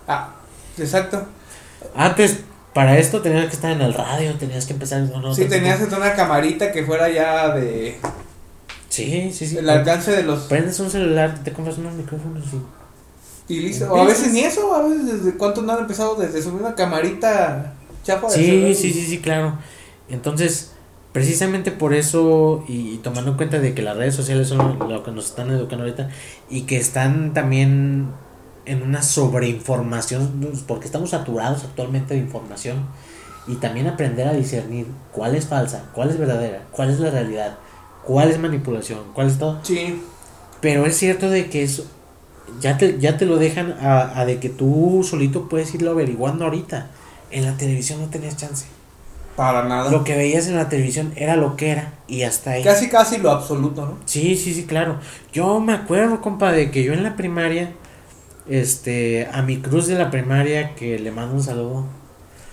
ah, 0.08 0.30
exacto. 0.78 1.26
Antes 1.96 2.40
para 2.74 2.98
esto 2.98 3.22
tenías 3.22 3.48
que 3.48 3.56
estar 3.56 3.72
en 3.72 3.82
el 3.82 3.94
radio, 3.94 4.34
tenías 4.36 4.66
que 4.66 4.74
empezar 4.74 5.06
Sí, 5.36 5.46
tenías 5.46 5.80
que 5.80 5.86
tener 5.86 6.00
una 6.00 6.14
camarita 6.14 6.72
que 6.72 6.84
fuera 6.84 7.10
ya 7.10 7.54
de. 7.54 7.98
Sí, 8.90 9.32
sí, 9.34 9.48
sí. 9.48 9.58
El 9.58 9.70
alcance 9.70 10.12
de 10.12 10.24
los. 10.24 10.44
Prendes 10.44 10.80
un 10.80 10.90
celular, 10.90 11.44
te 11.44 11.52
compras 11.52 11.78
unos 11.78 11.94
micrófonos 11.94 12.46
y. 12.54 13.54
Y 13.54 13.60
listo. 13.60 13.92
O 13.92 14.02
a 14.02 14.06
veces 14.06 14.32
ni 14.32 14.42
eso, 14.42 14.74
a 14.74 14.84
veces 14.84 15.24
desde 15.24 15.38
cuánto 15.38 15.62
no 15.62 15.74
han 15.74 15.80
empezado 15.80 16.16
desde 16.16 16.42
subir 16.42 16.62
una 16.62 16.76
camarita 16.76 17.74
chapa 18.04 18.30
de 18.30 18.36
Sí, 18.36 18.76
sí, 18.76 18.94
sí, 18.94 19.06
sí, 19.06 19.20
claro. 19.20 19.58
Entonces, 20.10 20.72
precisamente 21.12 21.72
por 21.72 21.94
eso, 21.94 22.64
y, 22.68 22.98
tomando 23.00 23.32
en 23.32 23.38
cuenta 23.38 23.60
de 23.60 23.74
que 23.74 23.82
las 23.82 23.98
redes 23.98 24.16
sociales 24.16 24.48
son 24.48 24.80
lo 24.80 25.04
que 25.04 25.12
nos 25.12 25.26
están 25.26 25.50
educando 25.50 25.84
ahorita, 25.84 26.10
y 26.50 26.62
que 26.62 26.78
están 26.78 27.34
también 27.34 28.10
en 28.66 28.84
una 28.84 29.02
sobreinformación, 29.02 30.42
porque 30.68 30.86
estamos 30.86 31.12
saturados 31.12 31.64
actualmente 31.64 32.14
de 32.14 32.20
información, 32.20 32.86
y 33.48 33.56
también 33.56 33.88
aprender 33.88 34.28
a 34.28 34.34
discernir 34.34 34.88
cuál 35.12 35.36
es 35.36 35.48
falsa, 35.48 35.86
cuál 35.94 36.10
es 36.10 36.18
verdadera, 36.18 36.66
cuál 36.72 36.90
es 36.90 37.00
la 37.00 37.10
realidad, 37.10 37.58
cuál 38.04 38.30
es 38.30 38.40
manipulación, 38.40 39.00
cuál 39.14 39.28
es 39.28 39.38
todo. 39.38 39.60
Sí. 39.64 40.02
Pero 40.62 40.86
es 40.86 40.96
cierto 40.96 41.30
de 41.30 41.50
que 41.50 41.64
eso 41.64 41.86
ya 42.60 42.78
te, 42.78 43.00
ya 43.00 43.18
te 43.18 43.26
lo 43.26 43.38
dejan 43.38 43.76
a, 43.82 44.20
a 44.20 44.26
de 44.26 44.40
que 44.40 44.50
tú 44.50 45.06
solito 45.08 45.50
puedes 45.50 45.74
irlo 45.74 45.92
averiguando 45.92 46.46
ahorita. 46.46 46.88
En 47.32 47.46
la 47.46 47.58
televisión 47.58 48.00
no 48.02 48.08
tenías 48.08 48.38
chance. 48.38 48.66
Para 49.36 49.64
nada. 49.64 49.90
Lo 49.90 50.04
que 50.04 50.16
veías 50.16 50.48
en 50.48 50.56
la 50.56 50.68
televisión 50.68 51.14
era 51.16 51.36
lo 51.36 51.56
que 51.56 51.72
era 51.72 51.94
y 52.08 52.24
hasta 52.24 52.52
ahí. 52.52 52.64
Casi, 52.64 52.90
casi 52.90 53.18
lo 53.18 53.32
absoluto, 53.32 53.86
¿no? 53.86 53.98
Sí, 54.06 54.36
sí, 54.36 54.54
sí, 54.54 54.66
claro. 54.66 54.98
Yo 55.32 55.60
me 55.62 55.74
acuerdo, 55.74 56.22
compa, 56.22 56.52
de 56.52 56.70
que 56.70 56.84
yo 56.84 56.94
en 56.94 57.04
la 57.04 57.16
primaria, 57.16 57.72
este, 58.52 59.28
a 59.32 59.42
mi 59.42 59.58
cruz 59.62 59.88
de 59.88 59.96
la 59.96 60.12
primaria, 60.12 60.76
que 60.76 61.00
le 61.00 61.12
mando 61.12 61.36
un 61.36 61.44
saludo. 61.44 61.86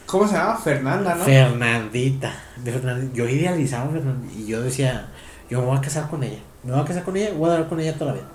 ¿Cómo 0.06 0.26
se 0.26 0.34
llama? 0.34 0.56
Fernanda, 0.56 1.14
¿no? 1.14 1.24
Fernandita. 1.24 2.32
De 2.64 2.72
Fernandita. 2.72 3.14
Yo 3.14 3.28
idealizaba 3.28 3.84
a 3.90 3.92
Fernandita 3.92 4.34
y 4.38 4.46
yo 4.46 4.62
decía, 4.62 5.08
yo 5.50 5.60
me 5.60 5.66
voy 5.66 5.76
a 5.78 5.80
casar 5.80 6.08
con 6.08 6.22
ella. 6.22 6.38
Me 6.64 6.72
voy 6.72 6.80
a 6.80 6.84
casar 6.84 7.02
con 7.04 7.16
ella, 7.16 7.30
voy 7.36 7.50
a 7.50 7.52
dar 7.54 7.68
con 7.68 7.78
ella 7.80 7.94
toda 7.94 8.12
la 8.12 8.18
vida. 8.18 8.28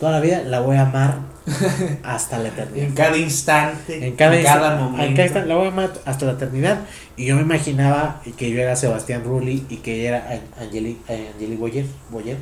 Toda 0.00 0.10
la 0.12 0.20
vida 0.20 0.42
la 0.42 0.58
voy 0.60 0.76
a 0.76 0.82
amar 0.82 1.18
hasta 2.02 2.38
la 2.38 2.48
eternidad. 2.48 2.86
en 2.88 2.94
cada 2.94 3.16
instante. 3.16 4.06
En 4.08 4.16
cada, 4.16 4.36
en 4.36 4.44
cada 4.44 4.76
momento. 4.76 5.02
en 5.04 5.12
cada 5.14 5.24
instante, 5.26 5.48
la 5.48 5.54
voy 5.54 5.66
a 5.66 5.68
amar 5.70 5.92
hasta 6.04 6.26
la 6.26 6.32
eternidad. 6.32 6.80
Y 7.16 7.26
yo 7.26 7.36
me 7.36 7.42
imaginaba 7.42 8.20
que 8.36 8.50
yo 8.50 8.60
era 8.60 8.74
Sebastián 8.74 9.22
Rulli 9.24 9.64
y 9.68 9.76
que 9.76 10.00
ella 10.00 10.08
era 10.18 10.30
An- 10.32 10.64
Angeli, 10.66 10.98
eh, 11.08 11.56
Boyer, 11.58 11.86
Boyer. 12.10 12.38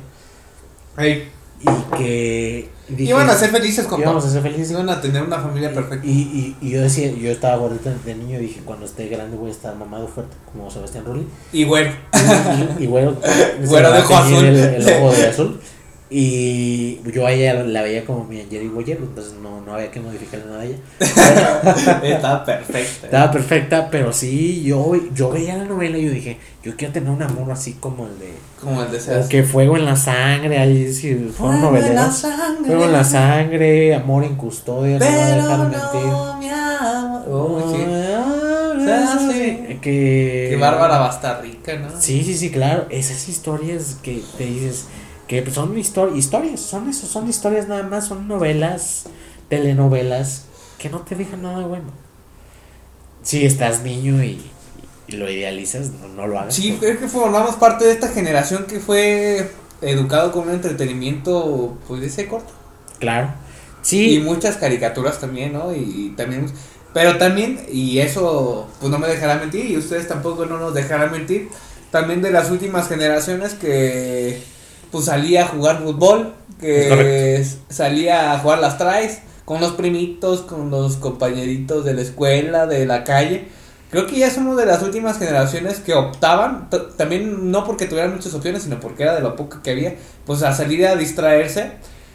Ey, 0.97 1.29
Y 1.61 1.97
que. 1.97 2.69
dije, 2.89 3.09
Iban 3.11 3.29
a 3.29 3.35
ser 3.35 3.49
felices, 3.51 3.85
compa. 3.85 4.03
íbamos 4.03 4.25
a 4.25 4.29
ser 4.29 4.41
felices. 4.41 4.71
Iban 4.71 4.89
a 4.89 4.99
tener 5.01 5.21
una 5.23 5.39
familia 5.39 5.73
perfecta. 5.73 6.05
Y, 6.05 6.11
y, 6.11 6.57
y 6.61 6.69
yo 6.71 6.81
decía, 6.81 7.11
yo 7.11 7.31
estaba 7.31 7.55
gordito 7.57 7.89
de 8.05 8.15
niño 8.15 8.39
y 8.39 8.43
dije, 8.43 8.61
cuando 8.65 8.85
esté 8.85 9.07
grande 9.07 9.37
voy 9.37 9.49
a 9.49 9.53
estar 9.53 9.75
mamado 9.75 10.07
fuerte 10.07 10.35
como 10.51 10.69
Sebastián 10.69 11.05
Rulli. 11.05 11.27
Y 11.51 11.63
bueno. 11.63 11.91
Y, 12.79 12.83
y 12.83 12.87
Güero 12.87 13.17
va 13.71 13.91
de 13.91 13.99
ojo 14.01 14.15
azul. 14.15 14.45
El, 14.45 14.55
el 14.57 15.03
ojo 15.03 15.13
de 15.15 15.27
azul. 15.27 15.59
Y 16.15 16.99
yo 17.11 17.25
a 17.25 17.31
ella 17.31 17.55
la 17.63 17.81
veía 17.81 18.05
como 18.05 18.23
mi 18.25 18.39
Angeli 18.39 18.67
Boyer, 18.67 18.97
entonces 19.01 19.33
no, 19.41 19.61
no 19.61 19.73
había 19.73 19.89
que 19.89 19.99
modificarle 19.99 20.45
nada 20.45 20.61
a 20.61 20.65
ella. 20.65 20.77
Estaba 22.03 22.45
perfecta. 22.45 23.05
Estaba 23.07 23.31
perfecta, 23.31 23.89
pero 23.89 24.13
sí, 24.13 24.61
yo, 24.63 24.93
yo 25.15 25.31
veía 25.31 25.57
la 25.57 25.63
novela 25.65 25.97
y 25.97 26.05
yo 26.05 26.11
dije, 26.11 26.37
yo 26.63 26.75
quiero 26.75 26.93
tener 26.93 27.09
un 27.09 27.23
amor 27.23 27.51
así 27.51 27.73
como 27.79 28.05
el 28.05 28.19
de... 28.19 28.31
Como 28.61 28.83
el 28.83 28.91
de 28.91 28.97
O 28.97 29.01
Seas. 29.01 29.27
que 29.27 29.41
fuego 29.41 29.75
en 29.75 29.85
la 29.85 29.95
sangre, 29.95 30.59
ahí 30.59 30.93
sí, 30.93 31.15
fueron 31.35 31.59
Fuego 31.61 31.77
en 31.77 31.95
la 31.95 32.11
sangre. 32.11 32.65
Fuego 32.67 32.83
en 32.85 32.91
la 32.91 33.03
sangre, 33.03 33.95
amor 33.95 34.23
en 34.23 34.35
custodia, 34.35 34.99
no 34.99 35.05
me 35.05 35.11
Pero 35.11 35.35
dejaron 35.35 35.71
mentir. 35.71 36.11
no, 36.11 36.37
mi 36.37 36.49
amor. 36.49 37.23
Oh, 37.27 37.73
sí. 37.75 37.83
Ah, 38.87 39.17
Sí. 39.31 39.79
Que... 39.81 40.47
Qué 40.51 40.57
bárbara 40.59 40.99
va 40.99 41.07
a 41.09 41.13
estar 41.13 41.41
rica, 41.41 41.75
¿no? 41.75 41.89
Sí, 41.99 42.23
sí, 42.23 42.35
sí, 42.35 42.51
claro. 42.51 42.85
Esas 42.91 43.27
historias 43.27 43.97
que 44.03 44.21
te 44.37 44.45
dices 44.45 44.85
que 45.27 45.41
pues, 45.41 45.55
son 45.55 45.75
histori- 45.75 46.15
historias, 46.15 46.59
son 46.61 46.89
eso, 46.89 47.07
son 47.07 47.29
historias 47.29 47.67
nada 47.67 47.83
más, 47.83 48.07
son 48.07 48.27
novelas, 48.27 49.05
telenovelas 49.49 50.45
que 50.77 50.89
no 50.89 51.01
te 51.01 51.15
dejan 51.15 51.41
nada 51.43 51.65
bueno. 51.65 51.91
Si 53.23 53.45
estás 53.45 53.81
niño 53.83 54.23
y, 54.23 54.51
y 55.07 55.13
lo 55.13 55.29
idealizas, 55.29 55.91
no, 55.91 56.07
no 56.09 56.27
lo 56.27 56.39
hagas. 56.39 56.55
Sí, 56.55 56.77
creo 56.79 56.99
que 56.99 57.07
formamos 57.07 57.55
parte 57.55 57.85
de 57.85 57.91
esta 57.91 58.09
generación 58.09 58.65
que 58.65 58.79
fue 58.79 59.49
educado 59.81 60.31
con 60.31 60.47
un 60.49 60.55
entretenimiento, 60.55 61.77
pues, 61.87 62.01
de 62.01 62.07
ese 62.07 62.27
corto. 62.27 62.51
Claro. 62.99 63.33
Y 63.83 63.85
Sí, 63.85 64.19
muchas 64.23 64.57
caricaturas 64.57 65.19
también, 65.19 65.53
¿no? 65.53 65.73
Y 65.75 66.13
también, 66.15 66.45
pero 66.93 67.17
también, 67.17 67.59
y 67.71 67.99
eso, 67.99 68.69
pues 68.79 68.91
no 68.91 68.99
me 68.99 69.07
dejará 69.07 69.35
mentir, 69.37 69.65
y 69.69 69.77
ustedes 69.77 70.07
tampoco 70.07 70.45
no 70.45 70.57
nos 70.57 70.73
dejarán 70.73 71.11
mentir, 71.11 71.49
también 71.91 72.21
de 72.21 72.31
las 72.31 72.49
últimas 72.49 72.87
generaciones 72.87 73.53
que, 73.55 74.41
pues 74.93 75.05
salía 75.05 75.41
a 75.41 75.47
jugar 75.47 75.81
fútbol, 75.81 76.33
que 76.61 77.43
salía 77.67 78.31
a 78.31 78.37
jugar 78.37 78.59
las 78.59 78.77
traes 78.77 79.21
con 79.43 79.59
los 79.59 79.71
primitos, 79.71 80.41
con 80.41 80.69
los 80.69 80.97
compañeritos 80.97 81.83
de 81.83 81.95
la 81.95 82.03
escuela, 82.03 82.67
de 82.67 82.85
la 82.85 83.03
calle. 83.03 83.47
Creo 83.89 84.05
que 84.05 84.19
ya 84.19 84.29
somos 84.29 84.55
de 84.55 84.67
las 84.67 84.83
últimas 84.83 85.17
generaciones 85.17 85.79
que 85.79 85.95
optaban, 85.95 86.69
también 86.95 87.49
no 87.49 87.65
porque 87.65 87.87
tuvieran 87.87 88.13
muchas 88.13 88.35
opciones, 88.35 88.61
sino 88.61 88.79
porque 88.79 89.01
era 89.01 89.15
de 89.15 89.21
lo 89.21 89.35
poco 89.35 89.63
que 89.63 89.71
había, 89.71 89.95
pues 90.27 90.43
a 90.43 90.53
salir 90.53 90.85
a 90.85 90.95
distraerse, 90.95 91.71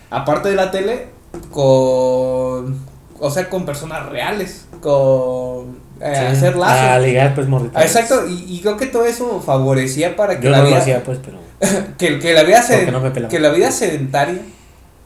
aparte 0.09 0.49
de 0.49 0.55
la 0.55 0.71
tele, 0.71 1.09
con, 1.51 2.79
o 3.19 3.31
sea, 3.33 3.51
con 3.51 3.67
personas 3.67 4.09
reales, 4.09 4.67
con 4.81 5.79
eh, 6.01 6.15
sí. 6.15 6.25
hacer 6.27 6.57
lazos. 6.57 6.79
A 6.79 6.99
ligar, 7.01 7.35
pues, 7.35 7.49
morritas. 7.49 7.83
Ah, 7.83 7.85
Exacto, 7.85 8.29
y, 8.29 8.55
y 8.55 8.61
creo 8.61 8.77
que 8.77 8.87
todo 8.87 9.05
eso 9.05 9.41
favorecía 9.45 10.15
para 10.15 10.39
que 10.39 10.45
Yo 10.45 10.51
la 10.51 10.59
no 10.59 10.63
lo 10.63 10.69
vida, 10.69 10.79
hacía, 10.79 11.03
pues, 11.03 11.19
pero. 11.25 11.48
que, 11.99 12.19
que 12.19 12.33
la 12.35 12.43
vida 12.45 12.63
sed- 12.63 12.91
no 12.91 13.29
que 13.29 13.41
la 13.41 13.51
vida 13.51 13.71
sedentaria, 13.71 14.41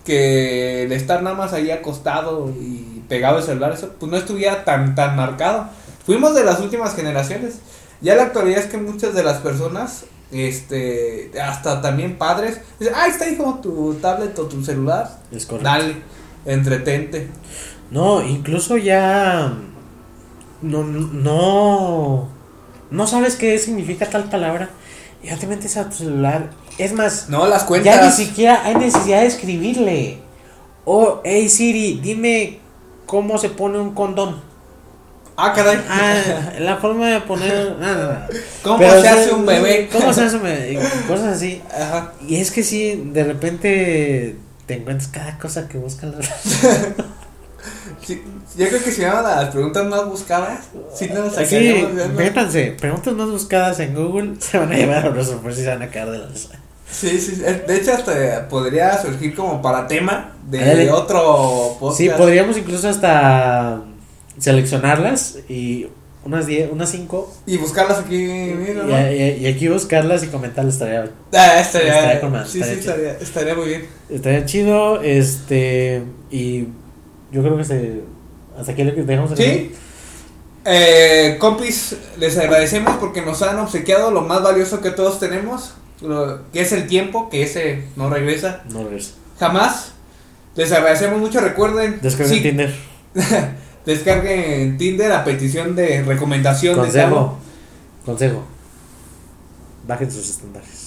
que 0.05 0.85
el 0.85 0.93
estar 0.93 1.23
nada 1.23 1.37
más 1.37 1.53
ahí 1.53 1.71
acostado 1.71 2.51
y 2.51 3.03
pegado 3.09 3.38
al 3.38 3.43
celular, 3.43 3.73
eso 3.73 3.93
pues 3.99 4.11
no 4.11 4.19
estuviera 4.19 4.65
tan 4.65 4.95
tan 4.95 5.17
marcado. 5.17 5.67
Fuimos 6.05 6.35
de 6.35 6.45
las 6.45 6.61
últimas 6.61 6.95
generaciones. 6.97 7.61
Ya 8.01 8.17
la 8.17 8.25
actualidad 8.25 8.59
es 8.59 8.67
que 8.67 8.79
muchas 8.79 9.15
de 9.15 9.23
las 9.23 9.38
personas, 9.38 10.07
este, 10.33 11.31
hasta 11.41 11.81
también 11.81 12.19
padres, 12.19 12.61
dicen, 12.81 12.95
ah, 12.97 13.07
está 13.07 13.29
hijo 13.29 13.61
tu 13.62 13.95
tablet 13.95 14.37
o 14.41 14.47
tu 14.47 14.65
celular, 14.65 15.09
Es 15.31 15.47
correcto. 15.47 15.69
dale, 15.71 15.95
entretente. 16.45 17.29
No, 17.93 18.23
incluso 18.27 18.77
ya. 18.77 19.53
No, 20.62 20.83
no. 20.83 22.29
No 22.91 23.07
sabes 23.07 23.37
qué 23.37 23.57
significa 23.59 24.11
tal 24.11 24.25
palabra. 24.25 24.71
Y 25.23 25.29
Ya 25.29 25.37
te 25.37 25.47
metes 25.47 25.77
a 25.77 25.89
tu 25.89 25.97
celular. 25.97 26.51
Es 26.79 26.93
más, 26.93 27.29
No, 27.29 27.47
las 27.47 27.63
ya 27.63 27.77
ni 27.77 27.83
cuentas. 27.83 28.17
siquiera 28.17 28.65
hay 28.65 28.75
necesidad 28.75 29.21
de 29.21 29.27
escribirle. 29.27 30.19
O, 30.85 31.21
hey 31.25 31.49
Siri, 31.49 32.01
dime 32.03 32.59
cómo 33.07 33.39
se 33.39 33.51
pone 33.51 33.79
un 33.79 33.95
condón. 33.95 34.41
Ah, 35.37 35.53
caray. 35.55 35.79
Ah, 35.89 36.53
la 36.59 36.77
forma 36.77 37.09
de 37.09 37.21
poner. 37.21 37.77
ah, 37.81 37.95
no, 37.95 38.13
no. 38.13 38.41
¿Cómo 38.63 38.79
Pero, 38.79 39.01
se 39.01 39.09
hace 39.09 39.33
un 39.33 39.47
bebé? 39.47 39.89
¿Cómo 39.91 40.13
se 40.13 40.25
hace 40.25 40.37
un 40.37 40.43
bebé? 40.43 40.79
Cosas 41.09 41.37
así. 41.37 41.63
Ajá. 41.75 42.13
Y 42.27 42.37
es 42.37 42.51
que 42.51 42.63
sí, 42.63 43.11
de 43.13 43.25
repente 43.25 44.37
te 44.67 44.75
encuentras 44.75 45.09
cada 45.09 45.39
cosa 45.39 45.69
que 45.69 45.79
buscan 45.79 46.13
las. 46.13 46.29
Sí, 48.05 48.22
yo 48.57 48.68
creo 48.68 48.83
que 48.83 48.90
se 48.90 49.03
llaman 49.03 49.22
las 49.25 49.51
preguntas 49.51 49.85
más 49.87 50.05
buscadas. 50.07 50.61
Sí, 50.94 51.09
nos 51.12 51.35
Sí, 51.48 51.87
métanse, 52.16 52.77
preguntas 52.81 53.14
más 53.14 53.31
buscadas 53.31 53.79
en 53.81 53.94
Google, 53.94 54.35
se 54.40 54.59
van 54.59 54.72
a 54.72 54.77
llevar 54.77 55.07
a 55.07 55.11
los 55.11 55.27
sorpresas 55.29 55.61
y 55.61 55.62
se 55.64 55.68
van 55.68 55.83
a 55.83 55.88
caer 55.88 56.11
de 56.11 56.18
la 56.18 56.27
risa. 56.27 56.48
Sí, 56.90 57.18
sí, 57.20 57.37
sí. 57.37 57.42
De 57.42 57.77
hecho, 57.77 57.92
hasta 57.94 58.48
podría 58.48 59.01
surgir 59.01 59.35
como 59.35 59.62
para 59.62 59.87
tema 59.87 60.33
de 60.51 60.90
otro 60.90 61.77
podcast. 61.81 61.98
Sí, 61.98 62.11
podríamos 62.11 62.57
incluso 62.59 62.88
hasta 62.88 63.81
seleccionarlas 64.38 65.38
y 65.48 65.87
unas 66.25 66.46
10, 66.46 66.70
unas 66.70 66.90
5 66.90 67.33
Y 67.46 67.57
buscarlas 67.57 67.98
aquí 68.01 68.14
y, 68.16 68.55
mismo, 68.55 68.83
¿no? 68.85 69.11
y- 69.12 69.38
y 69.40 69.46
aquí 69.46 69.68
buscarlas 69.68 70.22
y 70.22 70.29
comentarlas 70.29 70.75
estaría, 70.75 71.11
Ah, 71.33 71.59
estaría, 71.61 72.12
Estaría 72.12 72.44
sí, 72.44 72.62
sí, 72.62 72.70
estaría, 72.79 73.12
estaría 73.18 73.55
muy 73.55 73.66
bien. 73.68 73.87
estaría 74.09 74.44
chido. 74.44 75.01
Este, 75.03 76.03
y 76.31 76.68
yo 77.33 77.42
creo 77.42 77.57
que 77.57 77.64
se. 77.64 78.03
Hasta 78.59 78.73
aquí 78.73 78.85
que 78.85 79.03
dejamos 79.03 79.33
aquí. 79.33 79.42
Sí. 79.42 79.75
Eh, 80.64 81.38
compis, 81.40 81.97
les 82.18 82.38
agradecemos 82.38 82.97
porque 82.99 83.23
nos 83.23 83.42
han 83.42 83.59
obsequiado 83.59 84.11
lo 84.12 84.23
más 84.23 84.42
valioso 84.42 84.81
que 84.81 84.90
todos 84.90 85.18
tenemos, 85.18 85.75
lo, 86.01 86.40
que 86.53 86.61
es 86.61 86.73
el 86.73 86.87
tiempo, 86.87 87.31
que 87.31 87.42
ese 87.42 87.85
no 87.97 88.09
regresa 88.09 88.62
No 88.71 88.85
regresa. 88.85 89.12
jamás. 89.40 89.92
Les 90.55 90.71
agradecemos 90.71 91.18
mucho, 91.18 91.40
recuerden. 91.40 91.99
Descarguen 92.03 92.37
sí, 92.37 92.42
Tinder. 92.42 92.75
Descarguen 93.87 94.77
Tinder 94.77 95.11
a 95.12 95.25
petición 95.25 95.75
de 95.75 96.03
recomendación 96.03 96.75
de 96.75 96.83
Consejo. 96.83 97.09
Tavo. 97.09 97.38
Consejo. 98.05 98.45
Bajen 99.88 100.11
sus 100.12 100.29
estándares. 100.29 100.82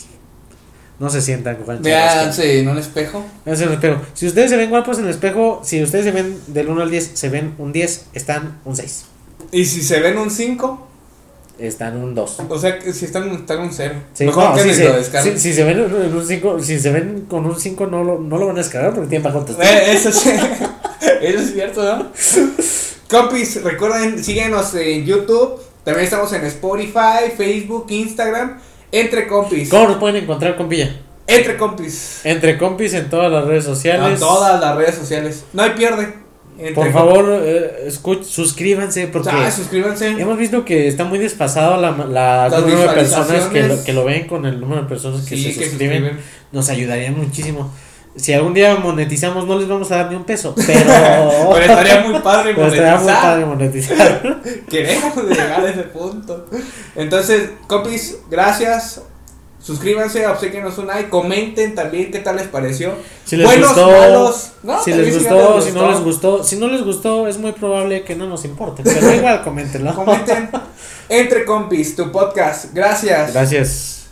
No 0.99 1.09
se 1.09 1.21
sientan 1.21 1.57
con 1.57 1.81
Véanse 1.81 2.59
en 2.59 2.69
un 2.69 2.77
espejo. 2.77 3.25
Véanse 3.45 3.63
en 3.63 3.69
el 3.69 3.75
espejo. 3.75 4.01
Si 4.13 4.27
ustedes 4.27 4.49
se 4.49 4.57
ven 4.57 4.69
guapos 4.69 4.97
en 4.99 5.05
el 5.05 5.09
espejo, 5.11 5.61
si 5.63 5.83
ustedes 5.83 6.05
se 6.05 6.11
ven 6.11 6.39
del 6.47 6.69
1 6.69 6.81
al 6.81 6.89
10, 6.89 7.11
se 7.13 7.29
ven 7.29 7.53
un 7.57 7.73
10, 7.73 8.05
están 8.13 8.59
un 8.63 8.75
6. 8.75 9.05
Y 9.51 9.65
si 9.65 9.81
se 9.81 9.99
ven 9.99 10.17
un 10.17 10.31
5, 10.31 10.87
Están 11.59 11.97
un 11.97 12.13
2. 12.15 12.37
o 12.49 12.59
sea 12.59 12.79
que 12.79 12.91
si 12.93 13.05
están, 13.05 13.29
están 13.31 13.59
un 13.59 13.71
0. 13.73 13.95
Sí, 14.13 14.25
Mejor 14.25 14.49
no, 14.49 14.55
que 14.55 14.63
si, 14.63 14.73
se, 14.73 15.03
si, 15.21 15.39
si 15.39 15.53
se 15.53 15.63
ven 15.63 15.79
en 15.79 16.13
un 16.15 16.25
5, 16.25 16.59
si 16.61 16.79
se 16.79 16.91
ven 16.91 17.25
con 17.29 17.45
un 17.45 17.59
5 17.59 17.87
no 17.87 18.03
lo, 18.03 18.19
no 18.19 18.37
lo 18.37 18.47
van 18.47 18.55
a 18.55 18.59
descargar 18.59 18.93
porque 18.93 19.09
tienen 19.09 19.23
bajo. 19.23 19.45
Eh, 19.61 19.93
eso 19.93 20.11
sí. 20.11 20.31
eso 21.21 21.39
es 21.39 21.53
cierto, 21.53 21.83
¿no? 21.83 22.11
Compis, 23.09 23.61
recuerden, 23.63 24.23
síguenos 24.23 24.73
en 24.75 25.05
YouTube. 25.05 25.61
También 25.83 26.05
estamos 26.05 26.33
en 26.33 26.43
Spotify, 26.45 27.31
Facebook, 27.37 27.85
Instagram. 27.89 28.59
Entre 28.95 29.27
compis. 29.27 29.69
¿Cómo 29.69 29.89
nos 29.89 29.97
pueden 29.97 30.23
encontrar, 30.23 30.55
compilla? 30.55 30.95
Entre 31.27 31.57
compis. 31.57 32.21
Entre 32.23 32.57
compis 32.57 32.93
en 32.93 33.09
todas 33.09 33.29
las 33.29 33.45
redes 33.45 33.65
sociales. 33.65 34.19
todas 34.19 34.61
las 34.61 34.75
redes 34.77 34.95
sociales. 34.95 35.43
No 35.51 35.63
hay 35.63 35.71
pierde. 35.71 36.13
Por 36.73 36.93
favor, 36.93 37.41
eh, 37.43 37.91
suscríbanse 38.23 39.07
porque 39.07 39.29
ah, 39.29 39.51
suscríbanse. 39.51 40.11
hemos 40.11 40.37
visto 40.37 40.63
que 40.63 40.87
está 40.87 41.03
muy 41.03 41.19
desfasado 41.19 41.81
la, 41.81 41.91
la 41.91 42.59
número 42.61 42.83
de 42.83 42.87
personas 42.87 43.47
que 43.47 43.63
lo, 43.63 43.83
que 43.83 43.91
lo 43.91 44.05
ven 44.05 44.25
con 44.27 44.45
el 44.45 44.61
número 44.61 44.83
de 44.83 44.87
personas 44.87 45.27
que 45.27 45.35
se 45.35 45.51
suscriben. 45.51 46.17
Nos 46.53 46.69
ayudaría 46.69 47.11
muchísimo. 47.11 47.73
Si 48.15 48.31
algún 48.31 48.53
día 48.53 48.75
monetizamos, 48.75 49.45
no 49.45 49.59
les 49.59 49.67
vamos 49.67 49.91
a 49.91 49.97
dar 49.97 50.09
ni 50.09 50.15
un 50.15 50.23
peso, 50.23 50.53
pero. 50.67 51.49
pero 51.51 51.65
estaría 51.65 52.01
muy 52.01 52.19
padre 52.19 52.53
monetizar. 52.53 52.95
estaría 52.95 52.97
muy 52.97 53.13
padre 53.13 53.45
monetizar. 53.45 54.41
Queremos 54.69 55.15
llegar 55.29 55.65
a 55.65 55.69
ese 55.69 55.83
punto. 55.83 56.45
Entonces, 56.95 57.49
compis, 57.67 58.19
gracias. 58.29 59.01
Suscríbanse, 59.65 60.27
obsequienos 60.27 60.77
un 60.77 60.85
like, 60.85 61.09
comenten 61.09 61.73
también 61.73 62.11
qué 62.11 62.19
tal 62.19 62.35
les 62.35 62.47
pareció. 62.47 62.93
Si 63.25 63.35
les 63.35 63.59
gustó, 63.59 63.89
malos, 63.89 64.51
si 64.83 64.93
les 64.93 65.15
gustó, 65.15 65.59
si, 65.59 65.71
no 65.71 65.89
les 65.89 65.99
gustó, 66.01 66.43
si 66.43 66.55
no 66.57 66.67
les 66.67 66.83
gustó, 66.83 67.27
es 67.27 67.39
muy 67.39 67.51
probable 67.51 68.03
que 68.03 68.15
no 68.15 68.27
nos 68.27 68.45
importe, 68.45 68.83
pero 68.83 69.11
igual 69.15 69.43
coméntenlo. 69.43 69.95
Comenten. 69.95 70.51
Entre 71.09 71.45
compis, 71.45 71.95
tu 71.95 72.11
podcast. 72.11 72.75
Gracias. 72.75 73.33
Gracias. 73.33 73.95